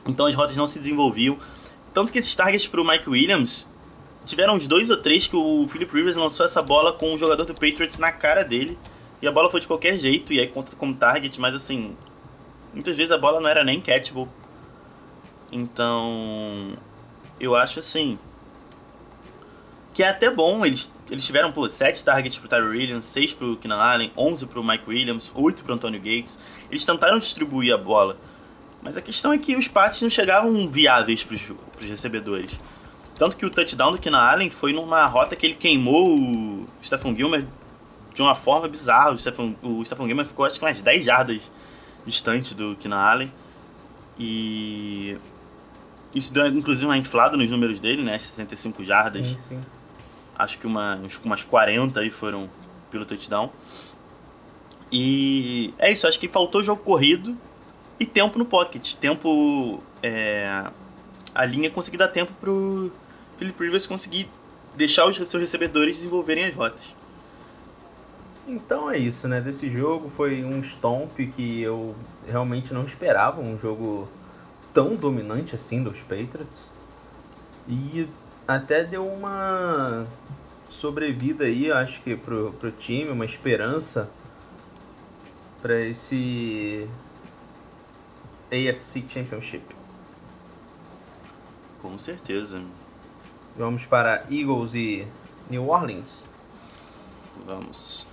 [0.07, 1.39] então as rotas não se desenvolviam.
[1.93, 3.71] Tanto que esses targets para o Mike Williams
[4.25, 7.45] tiveram uns dois ou três que o Philip Rivers lançou essa bola com o jogador
[7.45, 8.79] do Patriots na cara dele.
[9.21, 11.97] E a bola foi de qualquer jeito, e aí conta como target, mas assim.
[12.73, 14.29] Muitas vezes a bola não era nem catchable.
[15.53, 16.77] Então.
[17.39, 18.19] Eu acho assim.
[19.93, 23.57] Que é até bom, eles, eles tiveram pô, 7 targets pro Tyree Williams, 6 pro
[23.57, 26.41] Keenan Allen, 11 pro Mike Williams, 8 pro Antonio Gates.
[26.69, 28.17] Eles tentaram distribuir a bola.
[28.83, 32.59] Mas a questão é que os passes não chegavam viáveis para os recebedores.
[33.15, 37.15] Tanto que o touchdown do Keenan Allen foi numa rota que ele queimou o Stephen
[37.15, 37.47] Gilmer
[38.13, 39.13] de uma forma bizarra.
[39.13, 41.43] O Stephen, o Stephen Gilmer ficou acho que umas 10 jardas
[42.05, 43.33] distante do Keenan Allen.
[44.19, 45.17] E
[46.15, 48.19] isso deu inclusive uma inflada nos números dele, né?
[48.19, 49.27] 75 jardas.
[49.27, 49.65] Sim, sim.
[50.37, 52.51] Acho que uma, umas 40 aí foram
[52.91, 53.51] pelo touchdown.
[54.91, 57.37] E é isso, acho que faltou jogo corrido
[57.99, 58.95] e tempo no pocket.
[58.95, 59.81] Tempo.
[60.03, 60.65] É,
[61.35, 62.93] a linha conseguir dar tempo pro
[63.45, 64.29] Philip Rivers conseguir
[64.75, 66.95] deixar os seus recebedores desenvolverem as rotas.
[68.47, 69.41] Então é isso, né?
[69.41, 71.95] Desse jogo foi um stomp que eu
[72.27, 74.09] realmente não esperava, um jogo
[74.73, 76.71] tão dominante assim dos Patriots.
[77.69, 78.09] E
[78.47, 80.07] até deu uma
[80.69, 84.11] sobrevida aí, acho que pro, pro time, uma esperança
[85.63, 86.87] para esse
[88.51, 89.65] AFC Championship.
[91.81, 92.63] Com certeza.
[93.57, 95.07] Vamos para Eagles e
[95.49, 96.25] New Orleans.
[97.47, 98.05] Vamos.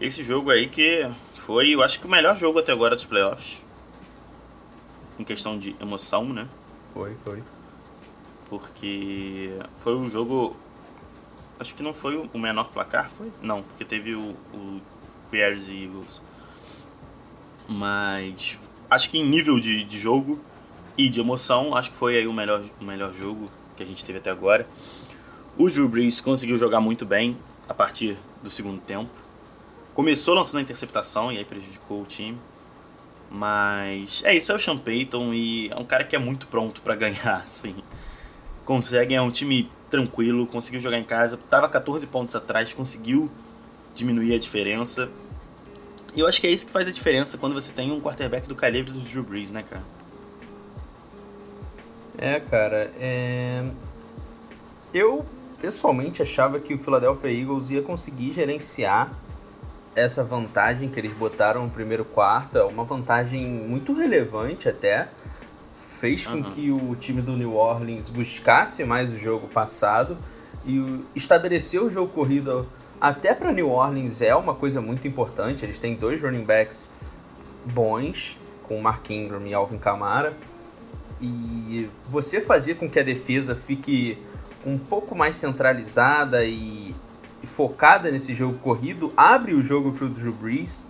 [0.00, 3.62] Esse jogo aí que foi, eu acho que o melhor jogo até agora dos playoffs.
[5.18, 6.48] Em questão de emoção, né?
[6.94, 7.42] Foi, foi.
[8.48, 10.56] Porque foi um jogo.
[11.60, 13.30] Acho que não foi o menor placar, foi?
[13.42, 14.80] Não, porque teve o, o
[15.30, 16.22] Bears e Eagles.
[17.68, 18.58] Mas
[18.90, 20.40] acho que em nível de, de jogo
[20.96, 24.04] e de emoção, acho que foi aí o melhor, o melhor jogo que a gente
[24.04, 24.66] teve até agora.
[25.56, 27.36] O Drew Brees conseguiu jogar muito bem
[27.68, 29.10] a partir do segundo tempo.
[29.94, 32.38] Começou lançando a interceptação e aí prejudicou o time.
[33.30, 36.80] Mas é isso, é o Sean Payton e é um cara que é muito pronto
[36.82, 37.76] para ganhar, assim.
[38.64, 43.30] Consegue, é um time tranquilo, conseguiu jogar em casa, tava 14 pontos atrás, conseguiu
[43.94, 45.10] diminuir a diferença
[46.14, 48.46] e eu acho que é isso que faz a diferença quando você tem um quarterback
[48.46, 49.82] do calibre do Drew Brees, né, cara?
[52.22, 53.64] É, cara, é...
[54.94, 55.26] eu
[55.60, 59.10] pessoalmente achava que o Philadelphia Eagles ia conseguir gerenciar
[59.96, 65.08] essa vantagem que eles botaram no primeiro quarto, é uma vantagem muito relevante até,
[65.98, 66.42] fez com uhum.
[66.44, 70.16] que o time do New Orleans buscasse mais o jogo passado
[70.64, 72.68] e estabeleceu o jogo corrido
[73.00, 75.64] até para New Orleans é uma coisa muito importante.
[75.64, 76.88] Eles têm dois running backs
[77.64, 80.36] bons, com Mark Ingram e Alvin Kamara.
[81.22, 84.18] E você fazer com que a defesa fique
[84.66, 86.94] um pouco mais centralizada e,
[87.42, 90.84] e focada nesse jogo corrido abre o jogo para o Drew Brees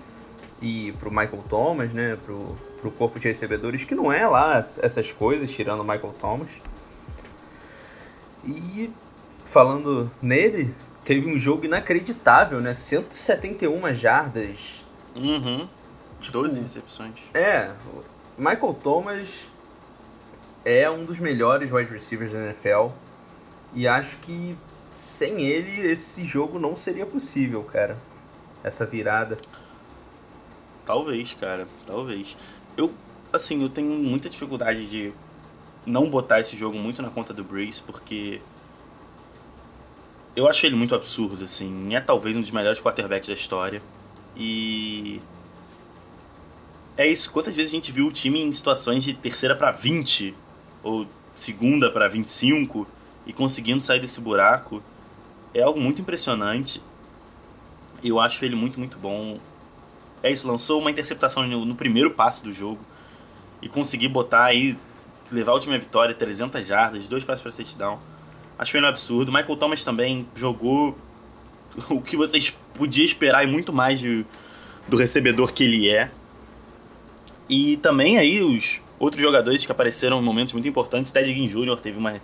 [0.61, 2.17] e para o Michael Thomas, né?
[2.25, 2.35] Para
[2.89, 6.49] o corpo de recebedores, que não é lá essas coisas, tirando o Michael Thomas.
[8.45, 8.91] E
[9.47, 12.73] falando nele, teve um jogo inacreditável, né?
[12.73, 14.85] 171 jardas.
[15.15, 15.69] Uhum.
[16.21, 17.15] Tipo, 12 recepções.
[17.35, 17.71] É.
[18.39, 19.47] Michael Thomas
[20.65, 22.89] é um dos melhores wide receivers da NFL.
[23.75, 24.57] E acho que
[24.95, 27.97] sem ele esse jogo não seria possível, cara.
[28.63, 29.37] Essa virada.
[30.85, 31.67] Talvez, cara.
[31.87, 32.37] Talvez.
[32.77, 32.93] Eu,
[33.33, 35.13] assim, eu tenho muita dificuldade de
[35.85, 38.41] não botar esse jogo muito na conta do Brace, porque
[40.37, 41.95] eu acho ele muito absurdo, assim.
[41.95, 43.83] É talvez um dos melhores quarterbacks da história.
[44.37, 45.21] E.
[46.97, 47.33] É isso.
[47.33, 50.35] Quantas vezes a gente viu o time em situações de terceira para 20
[50.83, 52.87] ou segunda para 25
[53.27, 54.83] e conseguindo sair desse buraco?
[55.55, 56.83] É algo muito impressionante.
[58.03, 59.39] Eu acho ele muito, muito bom.
[60.23, 62.81] É isso, lançou uma interceptação no, no primeiro passe do jogo
[63.61, 64.77] e conseguir botar aí,
[65.31, 67.99] levar time à vitória, 300 jardas, dois passos para touchdown
[68.59, 69.33] Acho meio absurdo.
[69.33, 70.97] Michael Thomas também jogou
[71.89, 74.25] o que vocês podiam esperar e muito mais de,
[74.89, 76.11] do recebedor que ele é.
[77.49, 81.11] E também aí os outros jogadores que apareceram em momentos muito importantes.
[81.11, 81.77] Ted Ginn Jr.
[81.81, 82.23] teve uma,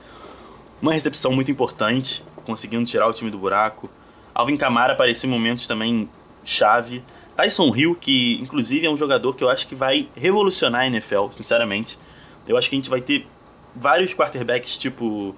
[0.80, 3.90] uma recepção muito importante, conseguindo tirar o time do buraco.
[4.32, 6.08] Alvin Kamara apareceu em momentos também
[6.44, 7.02] chave.
[7.36, 11.30] Tyson Hill, que inclusive é um jogador que eu acho que vai revolucionar a NFL,
[11.32, 11.98] sinceramente.
[12.46, 13.26] Eu acho que a gente vai ter
[13.74, 15.34] vários quarterbacks tipo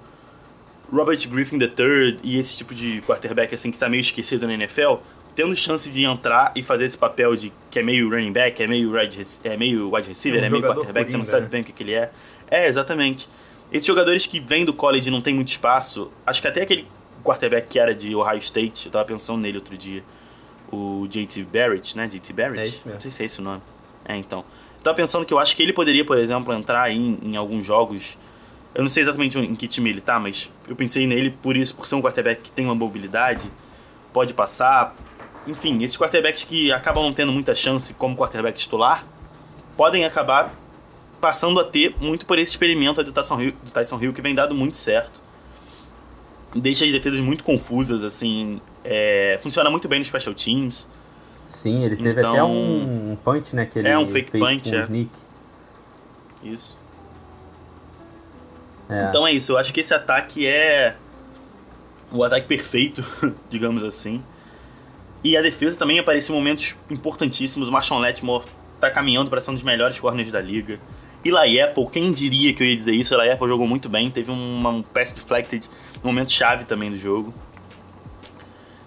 [0.93, 4.97] Robert Griffin III e esse tipo de quarterback assim que tá meio esquecido na NFL,
[5.41, 8.67] tendo chance de entrar e fazer esse papel de que é meio running back, é
[8.67, 11.49] meio wide, é meio wide receiver, é, um é meio quarterback, você não sabe né?
[11.49, 12.11] bem o que, que ele é.
[12.49, 13.27] É, exatamente.
[13.71, 16.85] Esses jogadores que vêm do college e não tem muito espaço, acho que até aquele
[17.23, 20.03] quarterback que era de Ohio State, eu tava pensando nele outro dia,
[20.71, 22.07] o JT Barrett, né?
[22.07, 22.81] JT Barrett?
[22.85, 23.63] É não sei se é esse o nome.
[24.05, 24.45] É, então.
[24.77, 27.65] Eu tava pensando que eu acho que ele poderia, por exemplo, entrar em, em alguns
[27.65, 28.15] jogos
[28.73, 31.75] eu não sei exatamente em que time ele tá, mas eu pensei nele por isso,
[31.75, 33.51] por ser um quarterback que tem uma mobilidade,
[34.13, 34.95] pode passar.
[35.47, 39.05] Enfim, esses quarterbacks que acabam não tendo muita chance como quarterback titular,
[39.75, 40.53] podem acabar
[41.19, 44.35] passando a ter muito por esse experimento do Tyson Hill, do Tyson Hill que vem
[44.35, 45.21] dado muito certo.
[46.53, 48.59] Deixa as defesas muito confusas, assim.
[48.83, 50.89] É, funciona muito bem no special teams.
[51.45, 53.65] Sim, ele teve então, até um punch, né?
[53.65, 54.83] Que ele é um fake punch, é.
[54.83, 55.09] Sneak.
[56.43, 56.77] Isso.
[58.89, 59.05] É.
[59.07, 60.95] Então é isso, eu acho que esse ataque é
[62.11, 63.03] o ataque perfeito,
[63.49, 64.21] digamos assim.
[65.23, 67.69] E a defesa também apareceu em momentos importantíssimos.
[67.69, 68.45] O Marshawn Letmore
[68.79, 70.79] tá caminhando para ser um dos melhores corners da liga.
[71.23, 73.13] Eli Apple, quem diria que eu ia dizer isso?
[73.13, 75.69] Eli Apple jogou muito bem, teve um, um pass deflected
[76.03, 77.31] no momento chave também do jogo.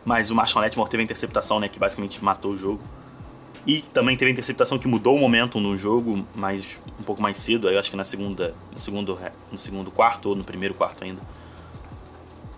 [0.05, 2.83] Mas o Marshawn Letmore teve a interceptação, né, que basicamente matou o jogo.
[3.67, 7.39] E também teve a interceptação que mudou o momento no jogo, mas um pouco mais
[7.39, 9.19] cedo, eu acho que na segunda, no segundo,
[9.51, 11.23] no segundo quarto ou no primeiro quarto ainda.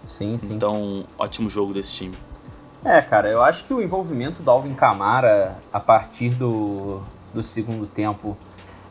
[0.05, 0.55] Sim, sim.
[0.55, 2.17] Então, ótimo jogo desse time.
[2.85, 7.03] É, cara, eu acho que o envolvimento do Alvin Kamara a partir do,
[7.35, 8.37] do segundo tempo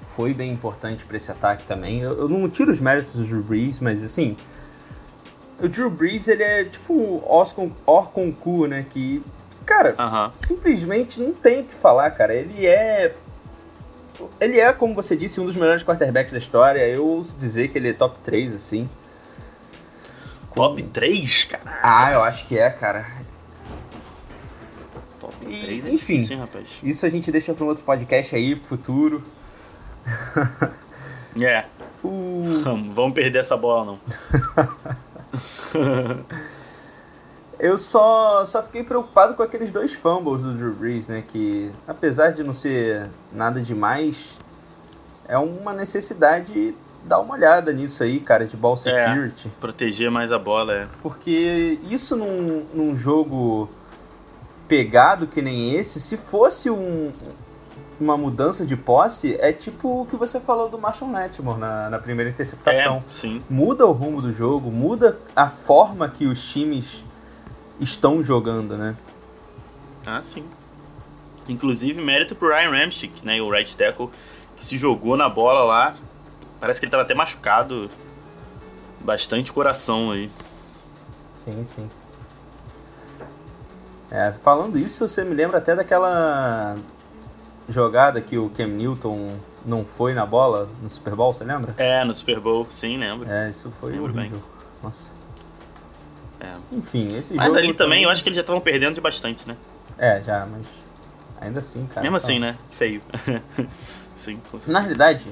[0.07, 2.01] foi bem importante para esse ataque também.
[2.01, 4.35] Eu, eu, não tiro os méritos do Drew Brees, mas assim,
[5.59, 9.23] o Drew Brees ele é tipo o Oscar Orconcu, né, que
[9.65, 10.31] Cara, uhum.
[10.35, 12.33] simplesmente não tem o que falar, cara.
[12.33, 13.15] Ele é.
[14.39, 16.87] Ele é, como você disse, um dos melhores quarterbacks da história.
[16.87, 18.89] Eu ouso dizer que ele é top 3, assim.
[20.53, 21.79] Top 3, cara?
[21.81, 23.07] Ah, eu acho que é, cara.
[25.45, 26.67] Top 3 é enfim, difícil, rapaz?
[26.83, 29.23] Isso a gente deixa para um outro podcast aí, pro futuro.
[31.37, 31.65] É.
[32.01, 32.63] Uh...
[32.93, 33.99] Vamos perder essa bola, não.
[37.59, 41.23] Eu só, só fiquei preocupado com aqueles dois fumbles do Drew Brees, né?
[41.27, 44.33] Que, apesar de não ser nada demais,
[45.27, 49.47] é uma necessidade dar uma olhada nisso aí, cara, de ball é, security.
[49.47, 50.87] É, proteger mais a bola, é.
[51.01, 53.69] Porque isso num, num jogo
[54.67, 57.11] pegado que nem esse, se fosse um,
[57.99, 61.99] uma mudança de posse, é tipo o que você falou do Marshall Netmore na, na
[61.99, 62.97] primeira interceptação.
[62.97, 63.41] É, sim.
[63.49, 67.03] Muda o rumo do jogo, muda a forma que os times
[67.79, 68.95] estão jogando, né?
[70.05, 70.45] Ah, sim.
[71.47, 74.09] Inclusive, mérito pro Ryan Ramchick, né, o right tackle,
[74.55, 75.95] que se jogou na bola lá.
[76.59, 77.89] Parece que ele tava até machucado.
[78.99, 80.31] Bastante coração aí.
[81.43, 81.89] Sim, sim.
[84.15, 86.77] É, falando isso, você me lembra até daquela
[87.67, 91.73] jogada que o Cam Newton não foi na bola no Super Bowl, você lembra?
[91.77, 93.29] É, no Super Bowl, sim, lembro.
[93.29, 94.37] É, isso foi lembro horrível.
[94.37, 94.43] Bem.
[94.81, 95.13] Nossa.
[96.39, 96.53] É.
[96.71, 99.57] Enfim, esse Mas ali também eu acho que eles já estavam perdendo de bastante, né?
[99.97, 100.65] É, já, mas
[101.41, 102.01] ainda assim, cara.
[102.01, 102.57] Mesmo assim, né?
[102.69, 103.01] Feio.
[104.15, 105.29] Sim, Na realidade,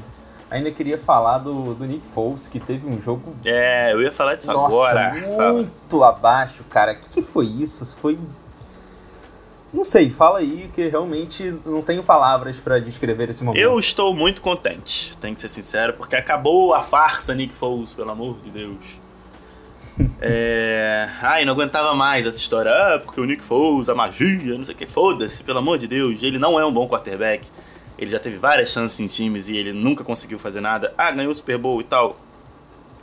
[0.52, 3.34] ainda queria falar do, do Nick Foles, que teve um jogo.
[3.46, 5.14] É, eu ia falar disso Nossa, agora.
[5.54, 6.10] Muito Fala.
[6.10, 6.92] abaixo, cara.
[6.92, 7.96] O que, que foi isso?
[7.96, 8.20] Foi.
[9.74, 13.60] Não sei, fala aí, que realmente não tenho palavras para descrever esse momento.
[13.60, 18.12] Eu estou muito contente, tenho que ser sincero, porque acabou a farsa Nick Foles, pelo
[18.12, 18.78] amor de Deus.
[20.20, 21.08] É...
[21.22, 22.72] Ai, não aguentava mais essa história.
[22.72, 24.88] Ah, porque o Nick Foles, a magia, não sei o que.
[24.88, 26.24] Foda-se, pelo amor de Deus.
[26.24, 27.48] Ele não é um bom quarterback.
[27.96, 30.92] Ele já teve várias chances em times e ele nunca conseguiu fazer nada.
[30.98, 32.18] Ah, ganhou o Super Bowl e tal.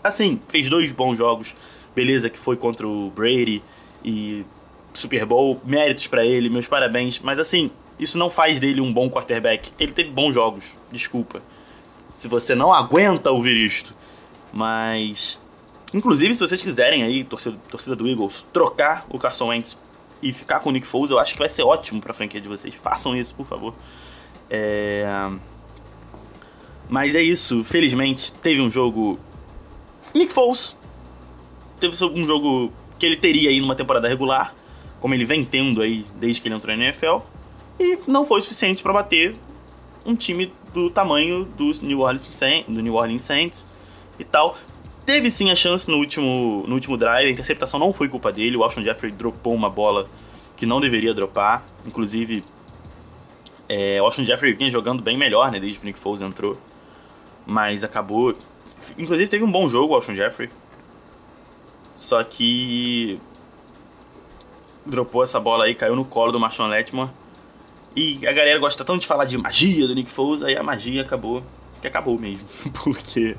[0.03, 1.55] Assim, fez dois bons jogos.
[1.95, 3.63] Beleza, que foi contra o Brady
[4.05, 4.45] e
[4.93, 5.61] Super Bowl.
[5.65, 7.21] Méritos para ele, meus parabéns.
[7.21, 9.71] Mas assim, isso não faz dele um bom quarterback.
[9.79, 11.43] Ele teve bons jogos, desculpa.
[12.15, 13.95] Se você não aguenta ouvir isto.
[14.53, 15.41] Mas
[15.93, 19.79] Inclusive, se vocês quiserem aí, torcida, torcida do Eagles, trocar o Carson Wentz
[20.23, 22.49] e ficar com o Nick Foles, eu acho que vai ser ótimo pra franquia de
[22.49, 22.75] vocês.
[22.75, 23.75] Façam isso, por favor.
[24.49, 25.05] É...
[26.89, 27.65] Mas é isso.
[27.65, 29.19] Felizmente, teve um jogo...
[30.15, 30.77] Nick Foles.
[31.81, 34.55] teve um jogo que ele teria aí numa temporada regular,
[35.01, 37.19] como ele vem tendo aí desde que ele entrou na NFL,
[37.79, 39.35] e não foi suficiente para bater
[40.05, 43.67] um time do tamanho do New Orleans Saints, do New Orleans Saints
[44.19, 44.57] e tal.
[45.05, 48.57] Teve sim a chance no último, no último drive, a interceptação não foi culpa dele,
[48.57, 50.09] o Alshon Jeffrey dropou uma bola
[50.57, 52.45] que não deveria dropar, inclusive
[53.69, 56.57] é, o Alshon Jeffrey vinha jogando bem melhor, né, desde que o Nick Foles entrou,
[57.47, 58.35] mas acabou...
[58.97, 60.51] Inclusive teve um bom jogo o Alshon Jeffrey,
[61.95, 63.19] só que
[64.91, 67.11] dropou essa bola aí, caiu no colo do Marshawn Letman
[67.95, 71.03] e a galera gosta tanto de falar de magia do Nick Foles, aí a magia
[71.03, 71.43] acabou,
[71.81, 72.47] que acabou mesmo,
[72.85, 73.37] porque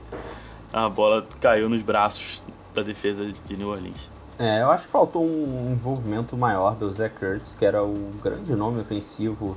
[0.74, 2.42] a bola caiu nos braços
[2.74, 4.10] da defesa de New Orleans.
[4.40, 8.56] É, eu acho que faltou um envolvimento maior do Zach Kurtz, que era o grande
[8.56, 9.56] nome ofensivo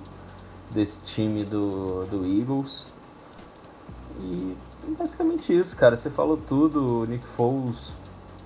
[0.71, 2.87] desse time do, do Eagles.
[4.21, 4.55] E
[4.99, 5.97] basicamente isso, cara.
[5.97, 7.01] Você falou tudo.
[7.01, 7.97] O Nick Foles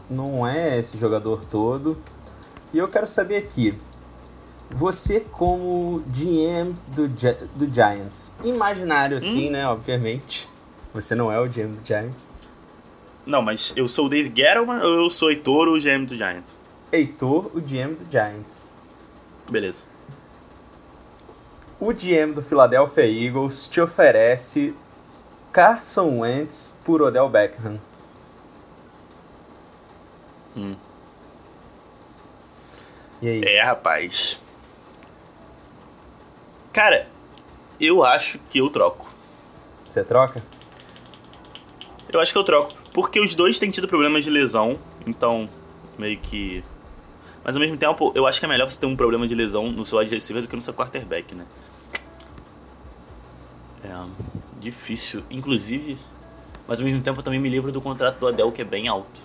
[0.09, 1.99] não é esse jogador todo.
[2.73, 3.75] E eu quero saber aqui,
[4.71, 9.53] você como GM do, do Giants, imaginário assim, hum?
[9.53, 10.49] né, obviamente.
[10.93, 12.33] Você não é o GM do Giants.
[13.25, 16.59] Não, mas eu sou o Dave Gettleman ou eu sou Heitor, o GM do Giants?
[16.91, 18.71] Heitor, o GM do Giants.
[19.49, 19.85] Beleza.
[21.79, 24.75] O GM do Philadelphia Eagles te oferece
[25.53, 27.79] Carson Wentz por Odell Beckham.
[30.57, 30.75] Hum.
[33.21, 33.43] E aí?
[33.45, 34.41] É, rapaz.
[36.73, 37.09] Cara,
[37.81, 39.13] eu acho que eu troco.
[39.89, 40.43] Você troca?
[42.13, 42.75] Eu acho que eu troco.
[42.93, 45.49] Porque os dois têm tido problemas de lesão, então
[45.99, 46.65] meio que.
[47.45, 49.71] Mas ao mesmo tempo, eu acho que é melhor você ter um problema de lesão
[49.71, 51.47] no seu wide receiver do que no seu quarterback, né?
[53.83, 53.89] É
[54.59, 55.23] difícil.
[55.31, 55.97] Inclusive,
[56.67, 58.89] mas ao mesmo tempo eu também me livro do contrato do Adel, que é bem
[58.89, 59.21] alto.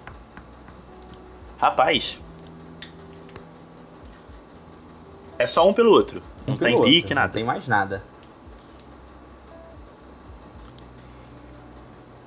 [1.57, 2.19] Rapaz.
[5.43, 6.23] É só um pelo outro.
[6.47, 7.27] Não tem outro, pique, nada.
[7.27, 8.01] Não tem mais nada.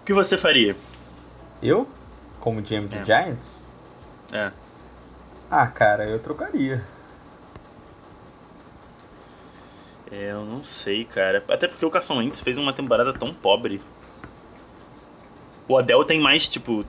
[0.02, 0.76] O que você faria?
[1.62, 1.88] Eu?
[2.38, 3.04] Como GM do é.
[3.06, 3.66] Giants?
[4.30, 4.52] É.
[5.50, 6.84] Ah, cara, eu trocaria.
[10.12, 11.42] É, eu não sei, cara.
[11.48, 13.80] Até porque o Carson Wentz fez uma temporada tão pobre.
[15.66, 16.84] O Adel tem mais, tipo...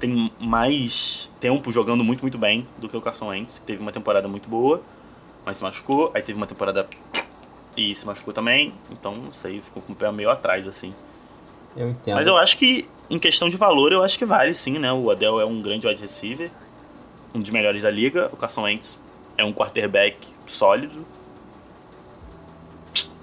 [0.00, 3.58] Tem mais tempo jogando muito, muito bem do que o Carson Wentz.
[3.58, 4.82] Que teve uma temporada muito boa
[5.46, 6.10] mas se machucou.
[6.12, 6.88] Aí teve uma temporada
[7.76, 8.74] e se machucou também.
[8.90, 10.92] Então, não sei, ficou com o pé meio atrás, assim.
[11.76, 12.16] Eu entendo.
[12.16, 14.92] Mas eu acho que, em questão de valor, eu acho que vale sim, né?
[14.92, 16.50] O Adel é um grande wide receiver,
[17.32, 18.28] um dos melhores da liga.
[18.32, 19.00] O Carson Wentz
[19.38, 20.16] é um quarterback
[20.46, 21.06] sólido.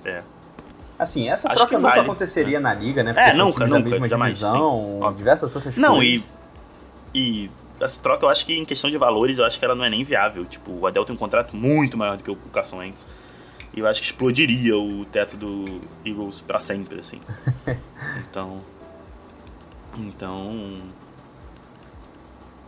[0.06, 0.24] É.
[0.98, 2.70] Assim, essa acho troca nunca vale, aconteceria né?
[2.70, 3.14] na liga, né?
[3.14, 4.40] Porque é, nunca, nunca, jamais.
[4.40, 5.14] Divisão, sim.
[5.18, 6.24] diversas outras não, coisas.
[6.24, 6.24] Não,
[7.14, 9.76] e, e essa troca, eu acho que em questão de valores, eu acho que ela
[9.76, 10.46] não é nem viável.
[10.46, 13.10] Tipo, o Adel tem um contrato muito maior do que o Carson Wentz.
[13.74, 15.66] E eu acho que explodiria o teto do
[16.06, 17.20] Eagles para sempre, assim.
[18.30, 18.62] então.
[19.98, 20.82] Então.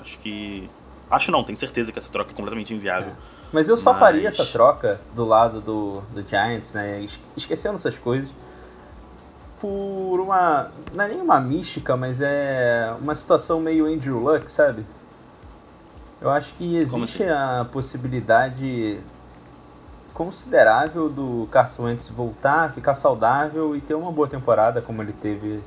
[0.01, 0.69] Acho que.
[1.09, 3.11] Acho não, tenho certeza que essa troca é completamente inviável.
[3.11, 3.15] É.
[3.53, 3.99] Mas eu só Mas...
[3.99, 7.05] faria essa troca do lado do, do Giants, né?
[7.37, 8.33] Esquecendo essas coisas.
[9.59, 10.71] Por uma.
[10.93, 14.85] Não é nem uma mística, mas é uma situação meio Andrew Luck, sabe?
[16.21, 17.31] Eu acho que existe assim?
[17.31, 19.01] a possibilidade
[20.13, 25.59] considerável do Carson Wentz voltar, ficar saudável e ter uma boa temporada como ele teve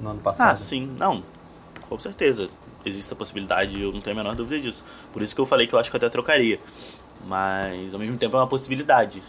[0.00, 0.52] no ano passado.
[0.52, 1.22] Ah, sim, não,
[1.88, 2.48] com certeza
[2.84, 4.84] existe essa possibilidade, eu não tenho a menor dúvida disso.
[5.12, 6.60] Por isso que eu falei que eu acho que eu até trocaria.
[7.26, 9.22] Mas ao mesmo tempo é uma possibilidade.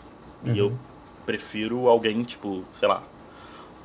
[0.43, 0.55] E uhum.
[0.55, 0.77] eu
[1.25, 3.01] prefiro alguém, tipo, sei lá,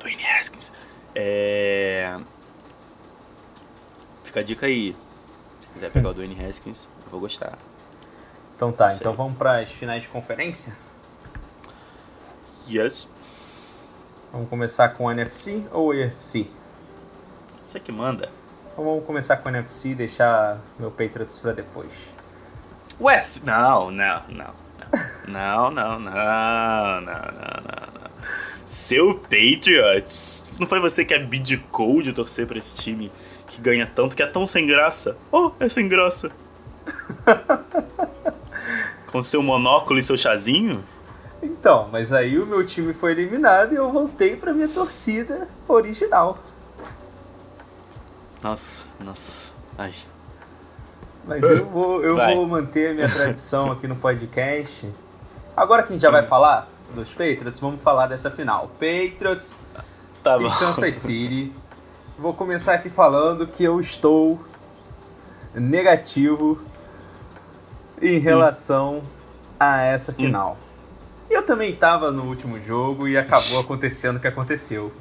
[0.01, 0.73] Dwayne Haskins.
[1.15, 2.17] É...
[4.23, 4.95] Fica a dica aí
[5.73, 7.57] quiser pegar o Dwayne Haskins, eu vou gostar.
[8.55, 10.75] Então tá, então vamos para as finais de conferência?
[12.69, 13.09] Yes.
[14.31, 16.47] Vamos começar com o NFC ou EFC?
[17.65, 18.29] Você que manda.
[18.71, 21.91] Então vamos começar com o NFC e deixar meu Patriots para depois.
[22.99, 24.61] Wes, não, não, não.
[25.27, 27.80] Não, não, não, não, não, não, não.
[28.65, 30.49] Seu Patriots.
[30.59, 33.11] Não foi você que abdicou de torcer para esse time
[33.47, 35.17] que ganha tanto, que é tão sem graça.
[35.31, 36.31] Oh, é sem graça.
[39.11, 40.83] Com seu monóculo e seu chazinho?
[41.43, 46.37] Então, mas aí o meu time foi eliminado e eu voltei pra minha torcida original.
[48.41, 49.51] Nossa, nossa.
[49.77, 49.93] Ai.
[51.25, 54.89] Mas eu vou, eu vou manter a minha tradição aqui no podcast.
[55.55, 58.69] Agora que a gente já vai falar dos Patriots, vamos falar dessa final.
[58.79, 59.61] Patriots
[60.23, 61.51] tá e Kansas City.
[62.17, 64.39] Vou começar aqui falando que eu estou
[65.53, 66.61] negativo
[68.01, 69.03] em relação hum.
[69.59, 70.57] a essa final.
[70.59, 70.71] Hum.
[71.29, 74.91] Eu também estava no último jogo e acabou acontecendo o que aconteceu.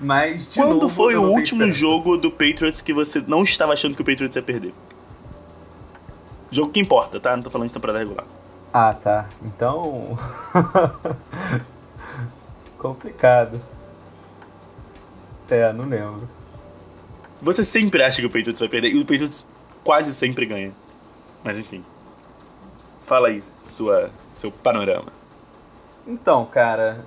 [0.00, 4.02] Mas, Quando novo, foi o último jogo do Patriots que você não estava achando que
[4.02, 4.72] o Patriots ia perder?
[6.50, 7.36] Jogo que importa, tá?
[7.36, 8.24] Não tô falando de temporada regular.
[8.72, 9.28] Ah, tá.
[9.42, 10.18] Então.
[12.78, 13.60] Complicado.
[15.48, 16.28] É, não lembro.
[17.40, 19.48] Você sempre acha que o Patriots vai perder e o Patriots
[19.82, 20.72] quase sempre ganha.
[21.42, 21.84] Mas enfim.
[23.02, 25.10] Fala aí, sua, seu panorama.
[26.06, 27.06] Então, cara,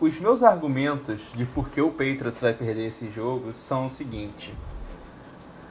[0.00, 4.54] os meus argumentos de por que o Patriots vai perder esse jogo são o seguinte.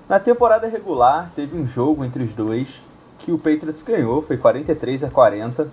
[0.09, 2.83] Na temporada regular, teve um jogo entre os dois
[3.23, 5.69] que o Patriots ganhou, foi 43 a 40.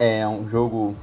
[0.00, 0.96] É um jogo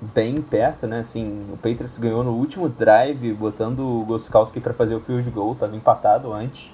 [0.00, 0.98] bem perto, né?
[0.98, 5.54] Assim, o Patriots ganhou no último drive, botando o Goskowski para fazer o field goal,
[5.54, 6.72] tava empatado antes.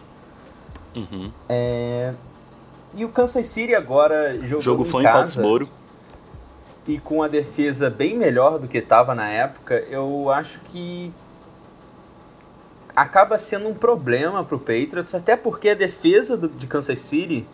[0.94, 1.30] Uhum.
[1.46, 2.14] É...
[2.94, 5.18] E o Kansas City agora jogou O jogo em foi casa.
[5.18, 5.68] em Foxborough
[6.88, 11.12] e com a defesa bem melhor do que estava na época, eu acho que
[12.96, 17.46] acaba sendo um problema para o Patriots, até porque a defesa do, de Kansas City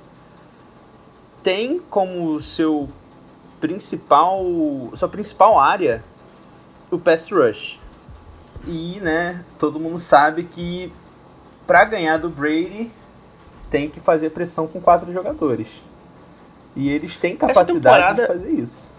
[1.42, 2.88] tem como seu
[3.60, 4.44] principal,
[4.94, 6.04] sua principal área
[6.90, 7.80] o pass rush.
[8.66, 10.92] E, né, todo mundo sabe que
[11.66, 12.92] para ganhar do Brady
[13.70, 15.82] tem que fazer pressão com quatro jogadores.
[16.76, 18.22] E eles têm capacidade temporada...
[18.22, 18.94] de fazer isso.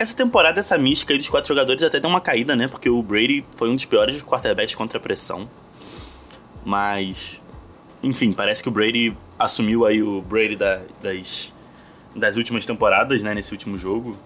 [0.00, 2.66] Essa temporada, essa mística aí dos quatro jogadores até deu uma caída, né?
[2.66, 5.46] Porque o Brady foi um dos piores quarterbacks contra a pressão.
[6.64, 7.38] Mas,
[8.02, 11.52] enfim, parece que o Brady assumiu aí o Brady da, das,
[12.16, 13.34] das últimas temporadas, né?
[13.34, 14.16] Nesse último jogo.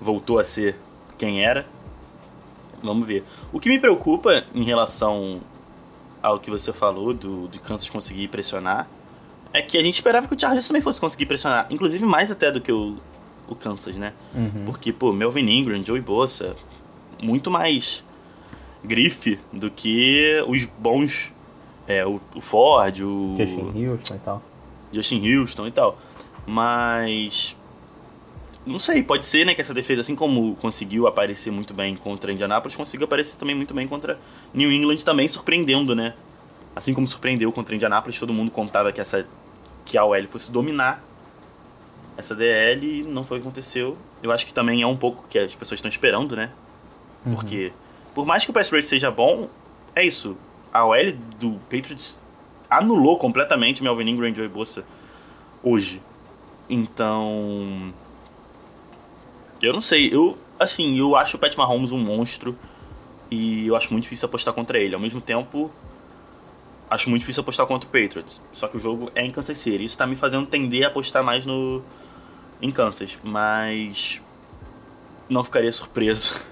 [0.00, 0.74] Voltou a ser
[1.16, 1.64] quem era.
[2.82, 3.22] Vamos ver.
[3.52, 5.40] O que me preocupa em relação
[6.20, 8.88] ao que você falou do, do Kansas conseguir pressionar
[9.52, 11.68] é que a gente esperava que o Chargers também fosse conseguir pressionar.
[11.70, 12.96] Inclusive mais até do que o,
[13.54, 14.12] o Kansas, né?
[14.34, 14.64] Uhum.
[14.66, 16.56] Porque, pô, Melvin Ingram, Joey Bossa,
[17.22, 18.02] muito mais
[18.84, 21.32] grife do que os bons.
[21.86, 23.34] É, o, o Ford, o.
[23.38, 24.42] Justin Houston e tal.
[24.92, 25.98] Justin Houston e tal.
[26.46, 27.56] Mas.
[28.66, 32.30] Não sei, pode ser, né, que essa defesa, assim como conseguiu aparecer muito bem contra
[32.30, 34.18] Indianapolis, consiga aparecer também muito bem contra
[34.52, 36.12] New England, também surpreendendo, né?
[36.76, 39.26] Assim como surpreendeu contra Indianapolis, todo mundo contava que essa
[39.86, 41.02] que a OL fosse dominar
[42.18, 43.96] essa DL não foi o que aconteceu.
[44.20, 46.50] Eu acho que também é um pouco que as pessoas estão esperando, né?
[47.24, 47.36] Uhum.
[47.36, 47.72] Porque,
[48.12, 49.48] por mais que o pass rate seja bom,
[49.94, 50.36] é isso.
[50.72, 52.20] A OL do Patriots
[52.68, 54.84] anulou completamente Melvin Ingram e Joey Bosa
[55.62, 56.02] hoje.
[56.68, 57.94] Então.
[59.62, 60.12] Eu não sei.
[60.12, 62.58] Eu, assim, eu acho o Pat Mahomes um monstro.
[63.30, 64.92] E eu acho muito difícil apostar contra ele.
[64.92, 65.70] Ao mesmo tempo,
[66.90, 68.42] acho muito difícil apostar contra o Patriots.
[68.52, 69.84] Só que o jogo é em Kansas City.
[69.84, 71.82] Isso tá me fazendo tender a apostar mais no,
[72.60, 74.20] em Kansas, mas
[75.28, 76.42] não ficaria surpreso.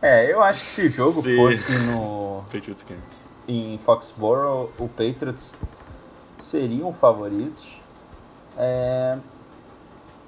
[0.00, 1.36] É, eu acho que se o jogo se...
[1.36, 3.24] fosse no Patriots Kansas.
[3.46, 5.56] em Foxborough, o Patriots
[6.40, 7.80] seriam favoritos.
[8.56, 9.18] É...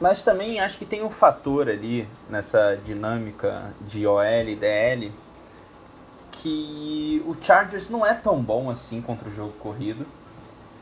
[0.00, 5.12] Mas também acho que tem um fator ali nessa dinâmica de OL e DL
[6.32, 10.06] que o Chargers não é tão bom assim contra o jogo corrido.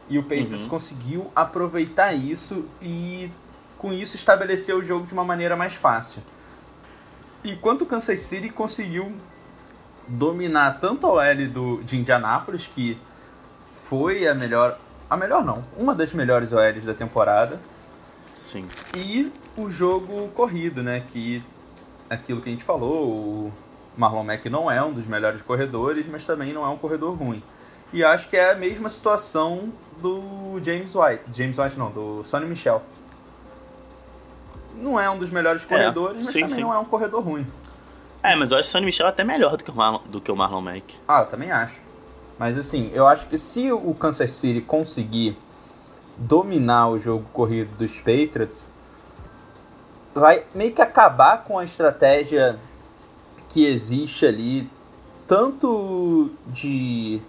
[0.08, 0.68] E o Patriots uhum.
[0.70, 3.30] conseguiu aproveitar isso e
[3.78, 6.20] com isso estabeleceu o jogo de uma maneira mais fácil.
[7.44, 9.12] Enquanto o Kansas City conseguiu
[10.06, 12.98] dominar tanto a OL do, de Indianápolis, que
[13.84, 14.78] foi a melhor.
[15.08, 17.58] A melhor não, uma das melhores OLs da temporada.
[18.36, 18.66] Sim.
[18.94, 21.02] E o jogo corrido, né?
[21.06, 21.42] Que
[22.10, 23.52] aquilo que a gente falou, o
[23.96, 27.42] Marlon Mack não é um dos melhores corredores, mas também não é um corredor ruim.
[27.90, 31.24] E acho que é a mesma situação do James White.
[31.32, 32.82] James White não, do Sonny Michel
[34.82, 36.62] não é um dos melhores é, corredores, é, mas sim, também sim.
[36.62, 37.46] não é um corredor ruim.
[38.22, 40.30] É, mas eu acho o Sonny Michel até melhor do que o Marlon, do que
[40.30, 40.94] o Marlon Mack.
[41.06, 41.80] Ah, eu também acho.
[42.38, 45.36] Mas assim, eu acho que se o Kansas City conseguir
[46.16, 48.70] dominar o jogo corrido dos Patriots,
[50.14, 52.58] vai meio que acabar com a estratégia
[53.48, 54.70] que existe ali,
[55.26, 57.20] tanto de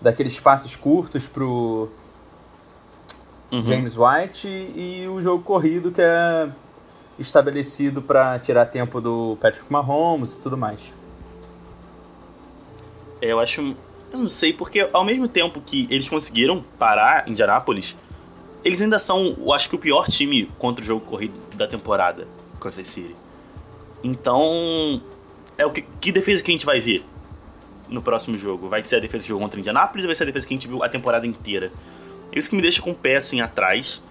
[0.00, 1.88] daqueles passes curtos pro
[3.50, 3.64] uhum.
[3.64, 6.48] James White e o jogo corrido que é
[7.22, 10.80] estabelecido para tirar tempo do Patrick Mahomes e tudo mais.
[13.20, 13.74] É, eu acho.
[14.12, 17.96] Eu não sei, porque ao mesmo tempo que eles conseguiram parar Indianápolis,
[18.64, 22.28] eles ainda são, eu acho que, o pior time contra o jogo corrido da temporada,
[22.60, 23.16] Kansas City.
[24.04, 25.00] Então,
[25.56, 27.04] é o que, que defesa que a gente vai ver
[27.88, 28.68] no próximo jogo?
[28.68, 30.54] Vai ser a defesa que jogou contra o Indianapolis ou vai ser a defesa que
[30.54, 31.72] a gente viu a temporada inteira?
[32.32, 34.02] Isso que me deixa com o pé assim atrás,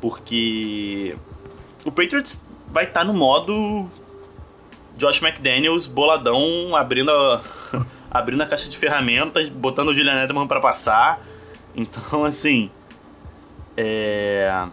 [0.00, 1.16] porque
[1.84, 3.88] o Patriots vai estar tá no modo
[4.96, 7.42] Josh McDaniels boladão, abrindo a,
[8.10, 11.20] abrindo a caixa de ferramentas, botando o Julian Edelman para passar.
[11.74, 12.70] Então, assim,
[13.76, 14.66] é...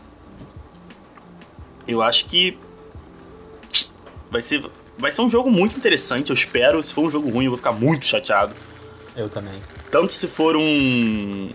[1.88, 2.58] eu acho que
[4.30, 4.64] vai ser
[4.98, 6.82] vai ser um jogo muito interessante, eu espero.
[6.82, 8.54] Se for um jogo ruim, eu vou ficar muito chateado.
[9.16, 9.60] Eu também.
[9.92, 11.50] Tanto se for um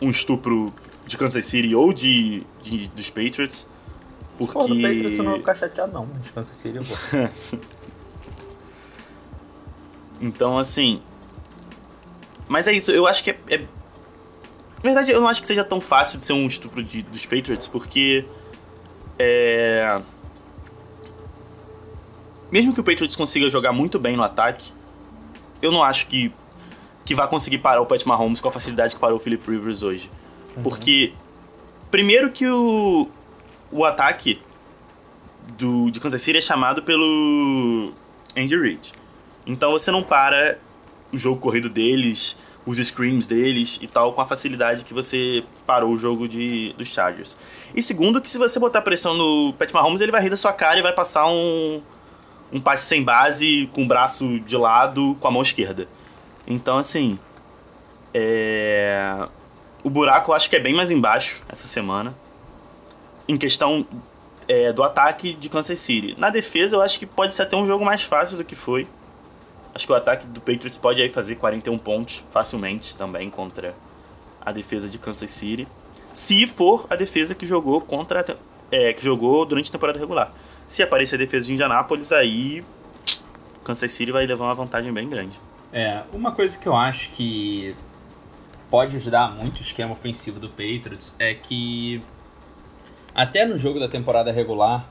[0.00, 0.72] um estupro
[1.06, 3.68] de Kansas City ou de, de dos Patriots.
[4.40, 4.46] Porque...
[4.46, 6.96] Se for do Patriots eu não vou ficar chateado não, de Kansas City eu vou.
[10.22, 11.02] então, assim...
[12.48, 13.58] Mas é isso, eu acho que é, é...
[13.58, 17.26] Na verdade, eu não acho que seja tão fácil de ser um estupro de, dos
[17.26, 18.24] Patriots, porque...
[19.18, 20.00] É...
[22.50, 24.72] Mesmo que o Patriots consiga jogar muito bem no ataque,
[25.60, 26.32] eu não acho que
[27.04, 29.82] que vai conseguir parar o Pat Mahomes com a facilidade que parou o Philip Rivers
[29.82, 30.08] hoje.
[30.56, 30.62] Uhum.
[30.62, 31.12] Porque,
[31.90, 33.08] primeiro que o,
[33.70, 34.40] o ataque
[35.56, 37.92] do, de Kansas City é chamado pelo
[38.36, 38.92] Andy Reid.
[39.46, 40.58] Então você não para
[41.12, 45.92] o jogo corrido deles, os screams deles e tal, com a facilidade que você parou
[45.92, 47.36] o jogo de, dos Chargers.
[47.74, 50.52] E segundo, que se você botar pressão no Pat Mahomes, ele vai rir da sua
[50.52, 51.82] cara e vai passar um,
[52.52, 55.88] um passe sem base, com o braço de lado, com a mão esquerda.
[56.46, 57.18] Então, assim.
[58.12, 59.28] É...
[59.82, 62.14] O buraco eu acho que é bem mais embaixo essa semana.
[63.30, 63.86] Em questão
[64.48, 66.16] é, do ataque de Kansas City.
[66.18, 68.88] Na defesa, eu acho que pode ser até um jogo mais fácil do que foi.
[69.72, 73.72] Acho que o ataque do Patriots pode aí fazer 41 pontos facilmente também contra
[74.44, 75.68] a defesa de Kansas City.
[76.12, 78.36] Se for a defesa que jogou contra
[78.72, 80.32] é, que jogou durante a temporada regular.
[80.66, 82.64] Se aparecer a defesa de Indianápolis, aí
[83.62, 85.38] Kansas City vai levar uma vantagem bem grande.
[85.72, 87.76] É, uma coisa que eu acho que
[88.68, 92.02] pode ajudar muito o esquema ofensivo do Patriots é que
[93.14, 94.88] até no jogo da temporada regular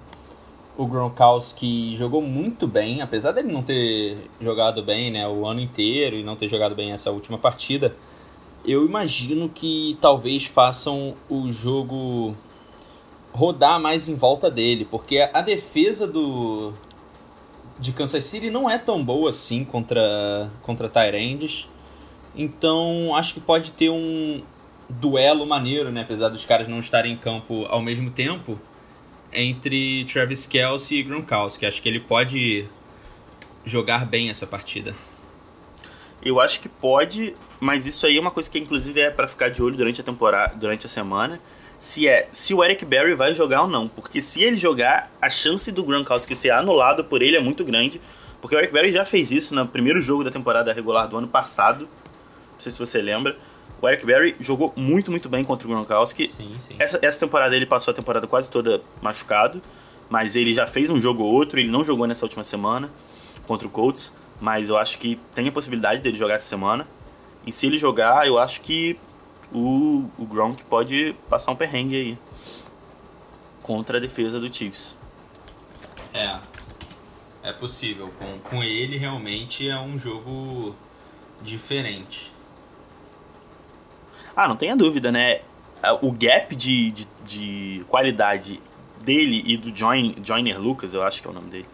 [0.79, 6.15] o Gronkowski jogou muito bem, apesar dele não ter jogado bem né, o ano inteiro
[6.15, 7.93] e não ter jogado bem essa última partida.
[8.65, 12.33] Eu imagino que talvez façam o jogo
[13.33, 16.71] rodar mais em volta dele, porque a defesa do,
[17.77, 21.67] de Kansas City não é tão boa assim contra, contra Tyrands.
[22.33, 24.41] Então acho que pode ter um
[24.89, 26.01] duelo maneiro, né?
[26.01, 28.59] Apesar dos caras não estarem em campo ao mesmo tempo,
[29.31, 31.65] entre Travis Kelsey e Gronkowski.
[31.65, 32.65] Acho que ele pode
[33.65, 34.95] jogar bem essa partida.
[36.23, 39.49] Eu acho que pode, mas isso aí é uma coisa que inclusive é para ficar
[39.49, 41.39] de olho durante a temporada, durante a semana
[41.79, 43.87] se é se o Eric Berry vai jogar ou não.
[43.87, 48.01] Porque se ele jogar, a chance do Gronkowski ser anulado por ele é muito grande.
[48.41, 51.27] Porque o Eric Berry já fez isso no primeiro jogo da temporada regular do ano
[51.27, 51.87] passado.
[52.53, 53.37] Não sei se você lembra.
[53.81, 56.29] O Eric Berry jogou muito, muito bem contra o Gronkowski.
[56.29, 56.75] Sim, sim.
[56.77, 59.61] Essa, essa temporada ele passou a temporada quase toda machucado.
[60.09, 61.59] Mas ele já fez um jogo ou outro.
[61.59, 62.89] Ele não jogou nessa última semana
[63.47, 64.13] contra o Colts.
[64.41, 66.87] Mas eu acho que tem a possibilidade dele jogar essa semana.
[67.45, 68.97] E se ele jogar, eu acho que
[69.51, 72.17] o, o Gronk pode passar um perrengue aí
[73.61, 74.97] contra a defesa do Chiefs.
[76.13, 76.37] É,
[77.43, 78.11] é possível.
[78.17, 80.75] Com, com ele, realmente é um jogo
[81.41, 82.31] diferente.
[84.39, 85.41] Ah, não tenha dúvida, né?
[86.01, 88.57] O gap de, de, de qualidade
[89.01, 91.65] dele e do Join, Joiner Lucas, eu acho que é o nome dele,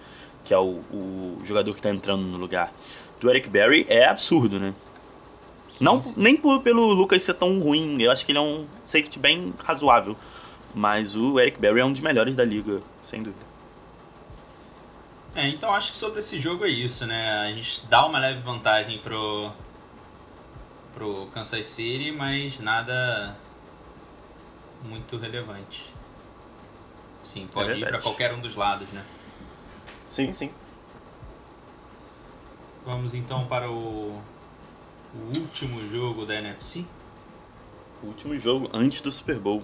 [0.44, 2.74] que é o, o jogador que está entrando no lugar
[3.20, 4.74] do Eric Berry, é absurdo, né?
[5.80, 9.20] Não, nem por, pelo Lucas ser tão ruim, eu acho que ele é um safety
[9.20, 10.18] bem razoável.
[10.74, 13.46] Mas o Eric Berry é um dos melhores da liga, sem dúvida.
[15.36, 17.42] É, então acho que sobre esse jogo é isso, né?
[17.42, 19.52] A gente dá uma leve vantagem pro,
[20.96, 23.38] pro Kansas City, mas nada
[24.84, 25.94] muito relevante.
[27.24, 29.04] Sim, pode é ir para qualquer um dos lados, né?
[30.08, 30.50] Sim, sim.
[32.86, 34.22] Vamos então para o
[35.16, 36.86] o último jogo da NFC?
[38.04, 39.64] O último jogo antes do Super Bowl.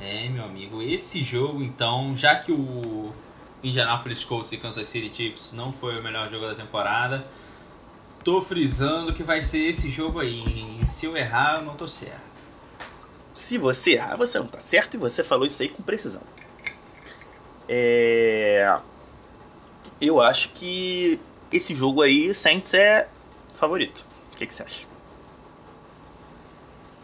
[0.00, 3.12] É, meu amigo, esse jogo então, já que o
[3.62, 7.26] Indianapolis Colts e Kansas City Chiefs não foi o melhor jogo da temporada,
[8.26, 10.84] tô frisando que vai ser esse jogo aí.
[10.84, 12.26] Se eu errar, eu não tô certo.
[13.32, 16.22] Se você errar, você não tá certo e você falou isso aí com precisão.
[17.68, 18.80] É...
[20.00, 21.20] Eu acho que
[21.52, 23.08] esse jogo aí, Saints é
[23.54, 24.04] favorito.
[24.32, 24.84] O que, que você acha?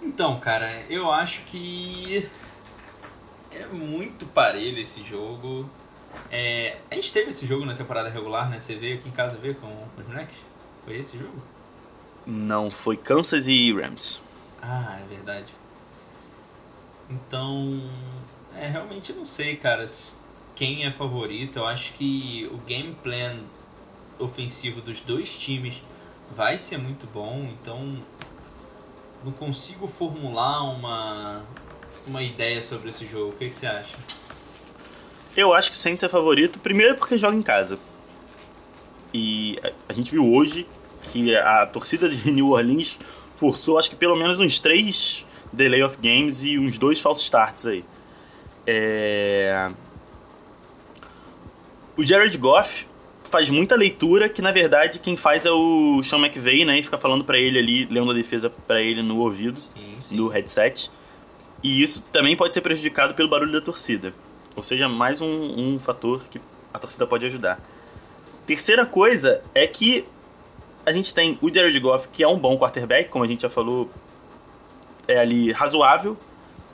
[0.02, 2.28] Então, cara, eu acho que
[3.52, 5.70] é muito parelho esse jogo.
[6.32, 8.58] É, a gente teve esse jogo na temporada regular, né?
[8.58, 10.51] Você veio aqui em casa ver com, os moleques?
[10.84, 11.42] Foi esse jogo?
[12.26, 14.20] Não, foi Kansas e Rams.
[14.60, 15.52] Ah, é verdade.
[17.10, 17.90] Então,
[18.56, 19.86] é, realmente não sei, cara,
[20.54, 21.58] quem é favorito.
[21.58, 23.40] Eu acho que o game plan
[24.18, 25.74] ofensivo dos dois times
[26.34, 27.98] vai ser muito bom, então
[29.24, 31.42] não consigo formular uma,
[32.06, 33.30] uma ideia sobre esse jogo.
[33.30, 33.96] O que, que você acha?
[35.36, 37.78] Eu acho que o Saints é favorito, primeiro porque joga em casa.
[39.12, 39.58] E
[39.88, 40.66] a gente viu hoje
[41.02, 42.98] que a torcida de New Orleans
[43.36, 47.66] forçou, acho que pelo menos uns três delay of games e uns dois false starts
[47.66, 47.84] aí.
[48.66, 49.70] É...
[51.96, 52.86] O Jared Goff
[53.24, 56.78] faz muita leitura que na verdade quem faz é o Sean McVay, né?
[56.78, 60.16] E fica falando para ele ali, lendo a defesa para ele no ouvido, sim, sim.
[60.16, 60.90] no headset.
[61.62, 64.12] E isso também pode ser prejudicado pelo barulho da torcida.
[64.56, 66.40] Ou seja, mais um, um fator que
[66.72, 67.60] a torcida pode ajudar.
[68.47, 70.07] Terceira coisa é que
[70.84, 73.51] a gente tem o Jared Goff, que é um bom quarterback, como a gente já
[73.51, 73.88] falou,
[75.07, 76.16] é ali razoável,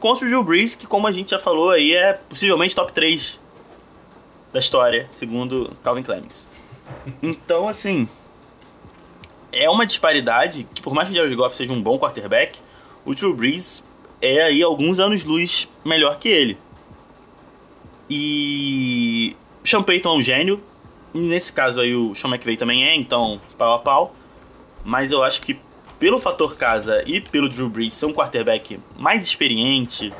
[0.00, 3.38] contra o Drew Brees, que como a gente já falou aí, é possivelmente top 3
[4.52, 6.48] da história, segundo Calvin Clemens.
[7.22, 8.08] Então, assim,
[9.52, 12.58] é uma disparidade que por mais que o Jared Goff seja um bom quarterback,
[13.04, 13.86] o Drew Brees
[14.20, 16.58] é aí alguns anos luz melhor que ele.
[18.08, 20.62] E Sean Payton é um gênio,
[21.12, 24.14] nesse caso aí o Sean McVay também é, então pau a pau.
[24.84, 25.58] Mas eu acho que
[25.98, 30.12] pelo fator casa e pelo Drew Brees ser um quarterback mais experiente,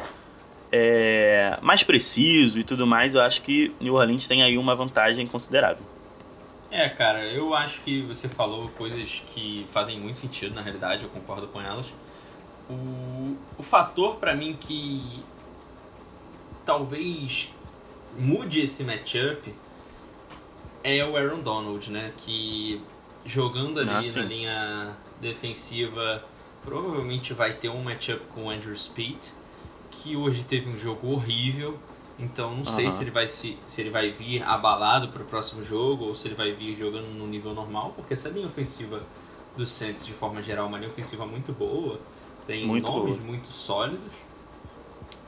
[0.72, 5.26] é, mais preciso e tudo mais, eu acho que New Orleans tem aí uma vantagem
[5.26, 5.84] considerável.
[6.70, 11.09] É, cara, eu acho que você falou coisas que fazem muito sentido na realidade, eu
[11.09, 11.86] concordo com elas.
[12.68, 15.22] O, o fator para mim que
[16.66, 17.49] talvez
[18.18, 19.55] mude esse matchup
[20.97, 22.12] é o Aaron Donald, né?
[22.16, 22.80] Que
[23.24, 26.24] jogando ali ah, na linha defensiva
[26.64, 29.18] provavelmente vai ter um matchup com o Andrew Speed,
[29.91, 31.78] que hoje teve um jogo horrível.
[32.18, 35.64] Então não sei se ele vai se, se ele vai vir abalado para o próximo
[35.64, 39.03] jogo ou se ele vai vir jogando no nível normal, porque essa linha ofensiva
[39.57, 42.01] do Santos de forma geral é uma linha ofensiva muito boa,
[42.45, 43.26] tem muito nomes boa.
[43.26, 44.12] muito sólidos.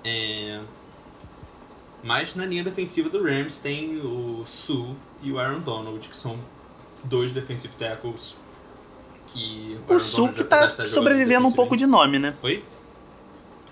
[0.04, 0.61] É...
[2.03, 6.38] Mas na linha defensiva do Rams tem o Sue e o Aaron Donald, que são
[7.05, 8.34] dois defensive tackles
[9.32, 12.34] que o, o Sul que tá, tá sobrevivendo um pouco de nome, né?
[12.42, 12.62] Oi?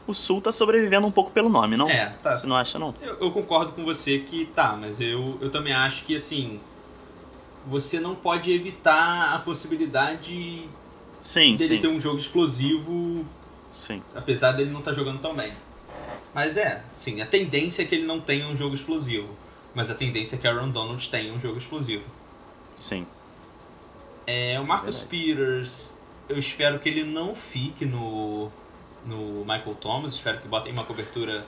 [0.06, 1.88] O Sul tá sobrevivendo um pouco pelo nome, não?
[1.88, 2.34] É, tá.
[2.34, 2.94] Você não acha, não?
[3.00, 6.60] Eu, eu, concordo com você que tá, mas eu, eu também acho que, assim,
[7.66, 10.66] você não pode evitar a possibilidade
[11.20, 11.80] sim, dele sim.
[11.80, 13.26] ter um jogo explosivo,
[13.76, 14.02] sim.
[14.14, 15.52] apesar dele não estar tá jogando tão bem.
[16.38, 19.28] Mas é, sim, a tendência é que ele não tenha um jogo explosivo,
[19.74, 22.04] mas a tendência é que Aaron Donald tenha um jogo explosivo.
[22.78, 23.04] Sim.
[24.24, 25.92] É, o Marcus Peters,
[26.28, 28.52] eu espero que ele não fique no,
[29.04, 31.44] no Michael Thomas, espero que botem uma cobertura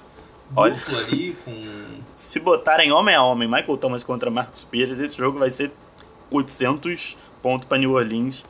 [0.56, 2.00] Olha, dupla ali com...
[2.16, 5.70] Se botarem homem a homem, Michael Thomas contra Marcus Peters, esse jogo vai ser
[6.32, 8.44] 800 pontos para New Orleans.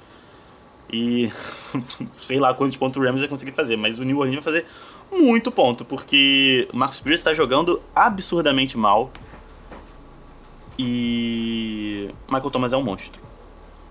[0.90, 1.30] E
[2.16, 4.66] sei lá quantos pontos o Rams vai conseguir fazer, mas o New Orleans vai fazer
[5.10, 9.10] muito ponto, porque o Marcus Peters está jogando absurdamente mal.
[10.78, 13.20] E Michael Thomas é um monstro.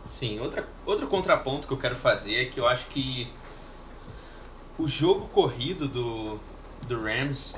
[0.08, 3.28] Sim, outra, outro contraponto que eu quero fazer é que eu acho que
[4.78, 6.40] o jogo corrido do,
[6.88, 7.56] do Rams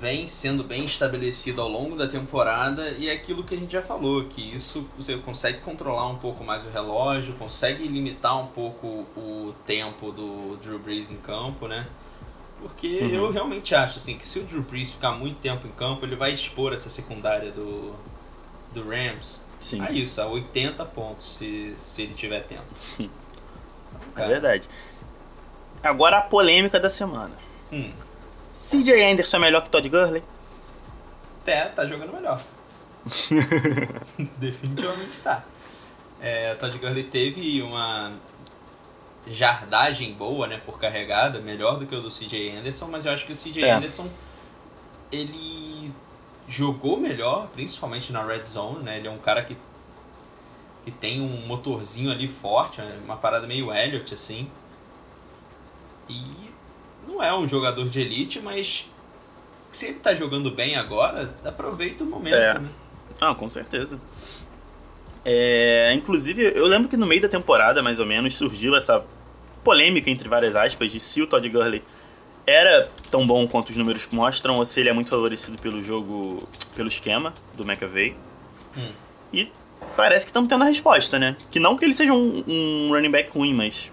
[0.00, 3.82] vem sendo bem estabelecido ao longo da temporada e é aquilo que a gente já
[3.82, 9.06] falou, que isso você consegue controlar um pouco mais o relógio, consegue limitar um pouco
[9.16, 11.86] o tempo do Drew Brees em campo, né?
[12.60, 13.10] Porque uhum.
[13.10, 16.16] eu realmente acho assim que se o Drew Brees ficar muito tempo em campo, ele
[16.16, 17.94] vai expor essa secundária do,
[18.72, 19.80] do Rams Sim.
[19.82, 22.64] a isso, a 80 pontos, se, se ele tiver tempo.
[24.14, 24.66] É verdade.
[25.82, 27.34] Agora a polêmica da semana.
[27.70, 27.90] Hum.
[28.54, 30.22] CJ Anderson é melhor que Todd Gurley?
[31.44, 32.42] É, tá jogando melhor.
[34.38, 35.44] Definitivamente está.
[36.18, 38.14] É, Todd Gurley teve uma
[39.26, 43.26] jardagem boa, né, por carregada, melhor do que o do CJ Anderson, mas eu acho
[43.26, 43.72] que o CJ é.
[43.72, 44.08] Anderson
[45.10, 45.92] ele
[46.48, 48.98] jogou melhor, principalmente na red zone, né?
[48.98, 49.56] Ele é um cara que,
[50.84, 52.98] que tem um motorzinho ali forte, né?
[53.04, 54.48] uma parada meio Elliot, assim.
[56.08, 56.50] E
[57.06, 58.88] não é um jogador de elite, mas
[59.70, 62.58] se ele tá jogando bem agora, aproveita o momento, é.
[62.58, 62.68] né?
[63.20, 64.00] Ah, com certeza.
[65.28, 69.04] É, inclusive, eu lembro que no meio da temporada, mais ou menos, surgiu essa
[69.64, 71.82] polêmica, entre várias aspas, de se o Todd Gurley
[72.46, 76.48] era tão bom quanto os números mostram, ou se ele é muito favorecido pelo jogo,
[76.76, 78.16] pelo esquema do McAvey.
[78.76, 78.92] Hum.
[79.32, 79.50] E
[79.96, 81.36] parece que estamos tendo a resposta, né?
[81.50, 83.90] Que não que ele seja um, um running back ruim, mas.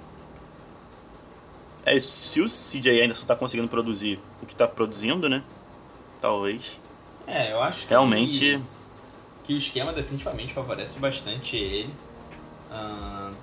[1.84, 5.42] É, se o CJ Anderson tá conseguindo produzir o que tá produzindo, né?
[6.22, 6.80] Talvez.
[7.26, 7.90] É, eu acho que.
[7.90, 8.62] Realmente.
[9.44, 11.94] Que o esquema definitivamente favorece bastante ele.
[12.72, 13.36] Uh,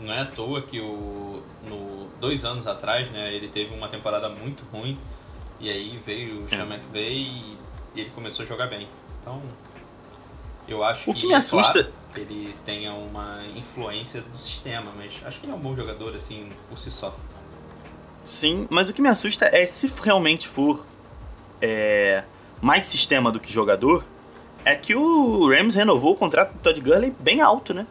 [0.00, 4.28] não é à toa que o, no, dois anos atrás, né, ele teve uma temporada
[4.28, 4.98] muito ruim.
[5.60, 7.58] E aí veio o Sean McVay e,
[7.94, 8.88] e ele começou a jogar bem.
[9.20, 9.40] Então,
[10.66, 14.92] eu acho o que, que me assusta claro, que ele tenha uma influência do sistema,
[14.96, 17.14] mas acho que ele é um bom jogador assim por si só.
[18.26, 20.84] Sim, mas o que me assusta é se realmente for
[21.60, 22.24] é,
[22.60, 24.04] mais sistema do que jogador,
[24.64, 27.86] é que o Rams renovou o contrato do Todd Gurley bem alto, né?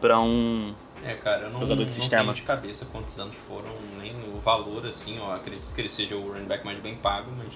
[0.00, 2.22] Pra um é, cara, eu não, jogador de não sistema.
[2.22, 6.16] tenho de cabeça quantos anos foram, nem o valor, assim, ó, acredito que ele seja
[6.16, 7.52] o running back mais bem pago, mas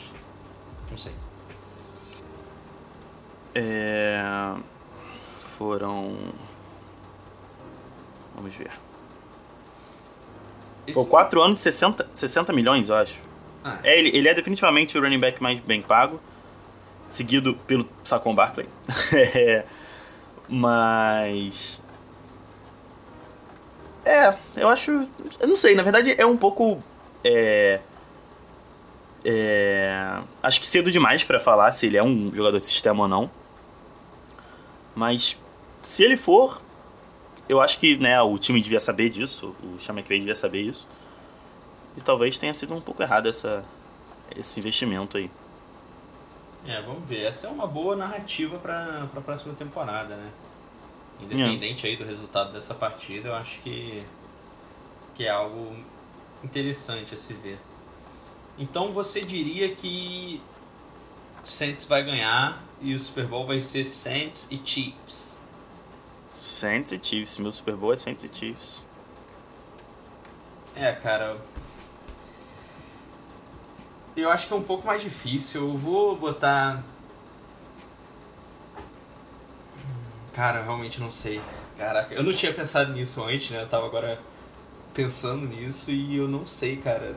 [0.90, 1.12] não sei.
[3.54, 4.20] É...
[5.56, 6.16] Foram.
[8.34, 8.70] Vamos ver.
[10.86, 10.98] Esse...
[10.98, 13.22] Pô, 4 anos, 60, 60 milhões, eu acho.
[13.64, 13.78] Ah.
[13.82, 16.20] É, ele, ele é definitivamente o running back mais bem pago,
[17.08, 18.68] seguido pelo Saquon Barkley.
[19.14, 19.64] é,
[20.48, 21.82] mas.
[24.04, 25.08] É, eu acho.
[25.40, 26.82] Eu não sei, na verdade é um pouco.
[27.24, 27.80] É,
[29.24, 33.08] é, acho que cedo demais para falar se ele é um jogador de sistema ou
[33.08, 33.30] não.
[34.94, 35.36] Mas
[35.82, 36.62] se ele for,
[37.48, 40.86] eu acho que né, o time devia saber disso, o Sean devia saber isso.
[41.96, 43.64] E talvez tenha sido um pouco errado essa,
[44.36, 45.30] esse investimento aí.
[46.66, 47.24] É, vamos ver.
[47.24, 50.30] Essa é uma boa narrativa para a próxima temporada, né?
[51.20, 51.90] Independente é.
[51.90, 54.04] aí do resultado dessa partida, eu acho que,
[55.14, 55.74] que é algo
[56.42, 57.58] interessante a se ver.
[58.58, 60.42] Então você diria que
[61.44, 65.38] Saints vai ganhar e o Super Bowl vai ser Saints e Chiefs.
[66.32, 67.38] Saints e Chiefs.
[67.38, 68.84] Meu Super Bowl é Saints e Chiefs.
[70.74, 71.36] É, cara.
[74.16, 75.68] Eu acho que é um pouco mais difícil.
[75.68, 76.82] Eu vou botar.
[80.32, 81.40] Cara, eu realmente não sei.
[81.76, 83.62] Caraca, eu não tinha pensado nisso antes, né?
[83.62, 84.18] Eu tava agora
[84.94, 87.14] pensando nisso e eu não sei, cara.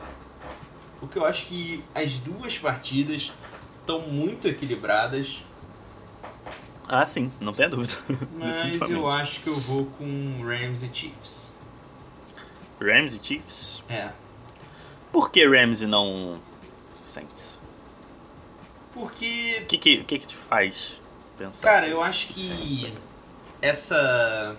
[0.98, 3.32] Porque eu acho que as duas partidas
[3.80, 5.42] estão muito equilibradas.
[6.86, 7.94] Ah, sim, não tenha dúvida.
[8.36, 11.56] Mas eu acho que eu vou com Rams e Chiefs.
[12.78, 13.82] Rams e Chiefs?
[13.88, 14.10] É.
[15.10, 16.38] Por que Rams e não
[17.10, 17.58] Saints?
[18.92, 19.60] Porque.
[19.62, 21.00] O que, que, que, que te faz
[21.36, 21.62] pensar?
[21.62, 22.92] Cara, eu acho que
[23.60, 24.56] essa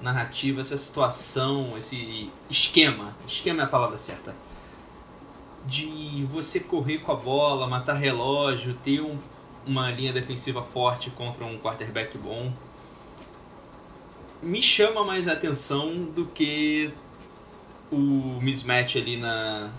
[0.00, 4.34] narrativa, essa situação, esse esquema esquema é a palavra certa
[5.66, 9.18] de você correr com a bola, matar relógio, ter um,
[9.66, 12.52] uma linha defensiva forte contra um quarterback bom,
[14.42, 16.90] me chama mais atenção do que
[17.90, 17.96] o
[18.40, 19.70] mismatch ali na,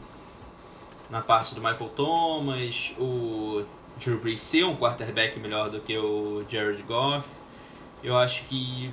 [1.10, 3.64] na parte do Michael Thomas, o
[3.97, 7.28] Drew Brees ser um quarterback melhor do que o Jared Goff.
[8.03, 8.91] Eu acho que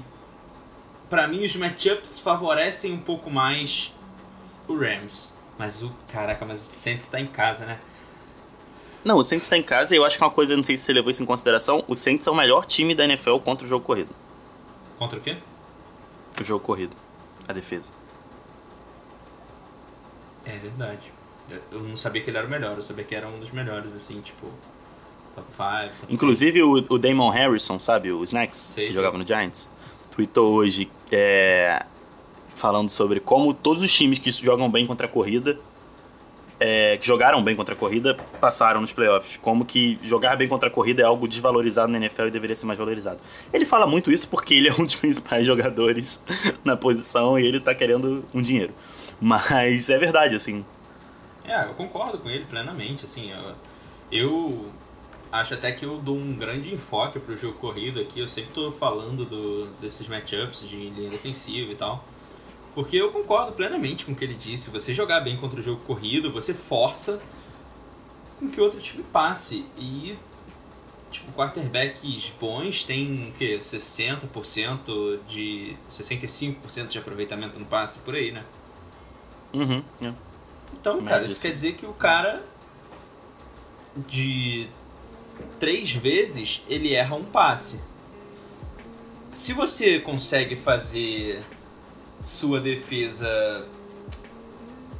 [1.08, 3.92] para mim os matchups favorecem um pouco mais
[4.66, 5.32] o Rams.
[5.58, 5.90] Mas o.
[6.12, 7.78] Caraca, mas o Saints tá em casa, né?
[9.04, 10.84] Não, o Saints tá em casa e eu acho que uma coisa, não sei se
[10.84, 13.68] você levou isso em consideração, o Saints é o melhor time da NFL contra o
[13.68, 14.10] jogo corrido.
[14.98, 15.36] Contra o quê?
[16.40, 16.96] O jogo corrido.
[17.46, 17.92] A defesa.
[20.44, 21.15] É verdade.
[21.70, 23.94] Eu não sabia que ele era o melhor, eu sabia que era um dos melhores,
[23.94, 24.46] assim, tipo.
[25.34, 26.06] Top 5.
[26.08, 28.10] Inclusive o, o Damon Harrison, sabe?
[28.10, 29.70] O Snacks, Sei, que jogava no Giants,
[30.10, 31.84] tweetou hoje é,
[32.54, 35.58] falando sobre como todos os times que jogam bem contra a corrida,
[36.58, 39.36] é, que jogaram bem contra a corrida, passaram nos playoffs.
[39.36, 42.64] Como que jogar bem contra a corrida é algo desvalorizado na NFL e deveria ser
[42.64, 43.18] mais valorizado.
[43.52, 46.18] Ele fala muito isso porque ele é um dos principais jogadores
[46.64, 48.72] na posição e ele tá querendo um dinheiro.
[49.20, 50.64] Mas é verdade, assim.
[51.46, 53.30] É, eu concordo com ele plenamente, assim.
[53.30, 53.54] Eu,
[54.10, 54.70] eu
[55.30, 58.20] acho até que eu dou um grande enfoque pro jogo corrido aqui.
[58.20, 62.04] Eu sempre tô falando do, desses matchups de linha defensiva e tal.
[62.74, 64.70] Porque eu concordo plenamente com o que ele disse.
[64.70, 67.22] Você jogar bem contra o jogo corrido, você força
[68.38, 69.64] com que outro time passe.
[69.78, 70.18] E,
[71.10, 73.58] tipo, quarterbacks bons têm, o quê?
[73.58, 75.76] 60% de...
[75.88, 78.44] 65% de aproveitamento no passe, por aí, né?
[79.54, 80.12] Uhum, é.
[80.78, 82.42] Então, cara, isso quer dizer que o cara
[83.96, 84.68] de
[85.58, 87.80] três vezes ele erra um passe.
[89.32, 91.44] Se você consegue fazer
[92.22, 93.66] sua defesa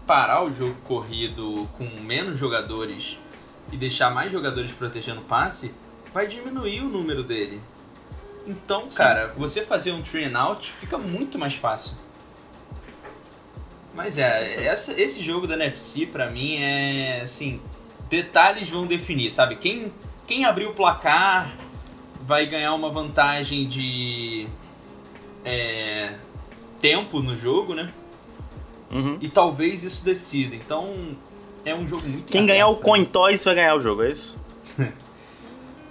[0.07, 3.19] parar o jogo corrido com menos jogadores
[3.73, 5.73] e deixar mais jogadores protegendo o passe,
[6.15, 7.61] vai diminuir o número dele.
[8.47, 11.97] Então, cara, você fazer um three and out fica muito mais fácil.
[13.97, 17.61] Mas é, essa, esse jogo da NFC pra mim é assim,
[18.11, 19.57] detalhes vão definir, sabe?
[19.57, 19.91] Quem,
[20.27, 21.51] quem abrir o placar
[22.21, 24.47] vai ganhar uma vantagem de
[25.43, 26.13] é,
[26.79, 27.91] tempo no jogo, né?
[28.91, 29.17] Uhum.
[29.19, 30.55] E talvez isso decida.
[30.55, 31.17] Então
[31.65, 32.31] é um jogo muito.
[32.31, 34.39] Quem ganhar o coin toss vai ganhar o jogo, é isso?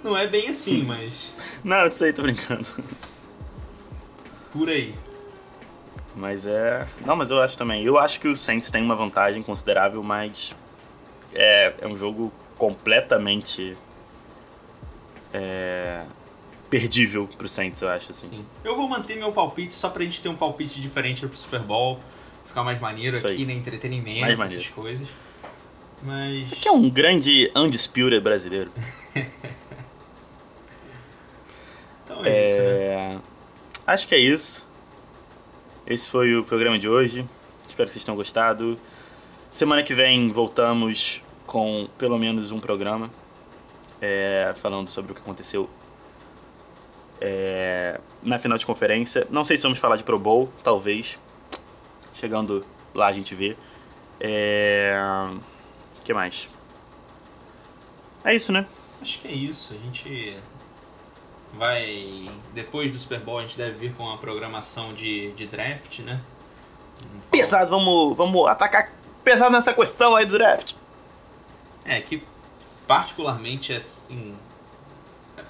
[0.04, 1.32] Não é bem assim, mas.
[1.64, 2.66] Não, eu sei, tô brincando.
[4.52, 4.94] Por aí.
[6.16, 6.88] Mas é.
[7.04, 7.84] Não, mas eu acho também.
[7.84, 10.56] Eu acho que o Saints tem uma vantagem considerável, mas.
[11.34, 13.76] É, é um jogo completamente.
[15.32, 16.02] É,
[16.70, 18.28] perdível pro Saints, eu acho, assim.
[18.28, 18.46] Sim.
[18.64, 22.00] Eu vou manter meu palpite só pra gente ter um palpite diferente pro Super Bowl.
[22.46, 23.52] Ficar mais maneiro Isso aqui, né?
[23.52, 25.06] Entretenimento, essas coisas.
[26.02, 26.46] Mas.
[26.46, 28.70] Isso aqui é um grande undisputed brasileiro.
[32.04, 33.22] então é, é, isso, né?
[33.86, 34.65] Acho que é isso.
[35.86, 37.24] Esse foi o programa de hoje.
[37.68, 38.76] Espero que vocês tenham gostado.
[39.48, 43.08] Semana que vem voltamos com pelo menos um programa
[44.00, 45.70] é, falando sobre o que aconteceu
[47.20, 49.28] é, na final de conferência.
[49.30, 51.20] Não sei se vamos falar de Pro Bowl, talvez.
[52.14, 53.56] Chegando lá a gente vê.
[54.18, 54.92] É...
[56.00, 56.50] O que mais?
[58.24, 58.66] É isso, né?
[59.00, 59.72] Acho que é isso.
[59.72, 60.36] A gente
[61.56, 62.30] vai.
[62.54, 66.20] Depois do Super Bowl, a gente deve vir com uma programação de, de draft, né?
[67.30, 68.92] Pesado, vamos, vamos atacar
[69.22, 70.74] pesado nessa questão aí do draft.
[71.84, 72.22] É, que
[72.86, 74.34] particularmente é assim.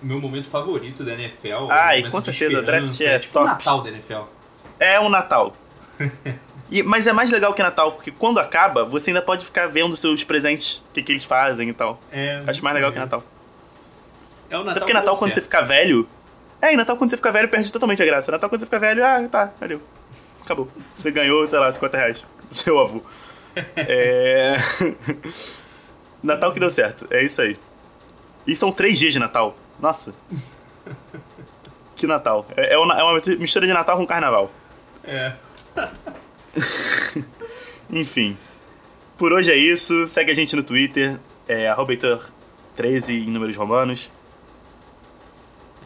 [0.02, 1.68] Meu momento favorito da NFL.
[1.70, 3.44] Ah, e com certeza, draft é, é tipo top.
[3.44, 4.22] o Natal da NFL.
[4.78, 5.54] É o Natal.
[6.68, 9.96] E, mas é mais legal que Natal, porque quando acaba, você ainda pode ficar vendo
[9.96, 12.00] seus presentes, o que, que eles fazem e tal.
[12.10, 13.22] É, Acho mais legal que Natal.
[14.50, 14.70] É o Natal.
[14.70, 16.08] Até porque Natal, quando você fica velho.
[16.60, 18.30] É, e Natal, quando você fica velho, perde totalmente a graça.
[18.30, 19.80] Natal, quando você fica velho, ah, tá, valeu.
[20.42, 20.68] Acabou.
[20.98, 22.24] Você ganhou, sei lá, 50 reais.
[22.50, 23.02] Seu avô.
[23.76, 24.56] é.
[26.22, 27.06] Natal que deu certo.
[27.10, 27.56] É isso aí.
[28.46, 29.56] E são três dias de Natal.
[29.80, 30.14] Nossa.
[31.94, 32.46] que Natal.
[32.56, 34.50] É, é uma mistura de Natal com Carnaval.
[35.04, 35.32] É.
[37.90, 38.36] Enfim.
[39.16, 40.06] Por hoje é isso.
[40.06, 41.18] Segue a gente no Twitter.
[41.48, 41.92] É arroba
[42.76, 44.10] 13 em números romanos.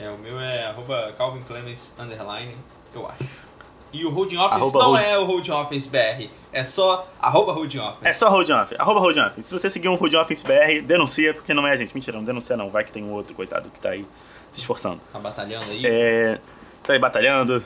[0.01, 2.57] É, o meu é arroba Calvin Clemens underline,
[2.95, 3.51] eu acho.
[3.93, 5.03] E o Holding Office arroba não hold...
[5.03, 8.03] é o Holding Office BR, é só arroba Holding Office.
[8.03, 9.47] É só Holding Office, arroba Holding Office.
[9.47, 11.93] Se você seguir um Holding Office BR, denuncia, porque não é a gente.
[11.95, 14.07] Mentira, não denuncia não, vai que tem um outro coitado que tá aí
[14.51, 15.01] se esforçando.
[15.13, 15.85] Tá batalhando aí?
[15.85, 16.41] É,
[16.83, 17.63] tá aí batalhando,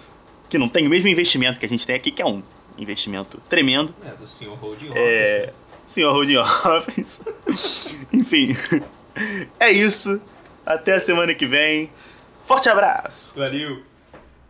[0.48, 2.42] que não tem o mesmo investimento que a gente tem aqui, que é um
[2.76, 3.94] investimento tremendo.
[4.04, 5.00] É, do senhor Holding Office.
[5.00, 5.52] É,
[5.86, 7.22] senhor Holding Office.
[8.12, 8.56] Enfim,
[9.60, 10.20] é isso.
[10.66, 11.90] Até a semana que vem.
[12.44, 13.32] Forte abraço!
[13.36, 13.82] Valeu!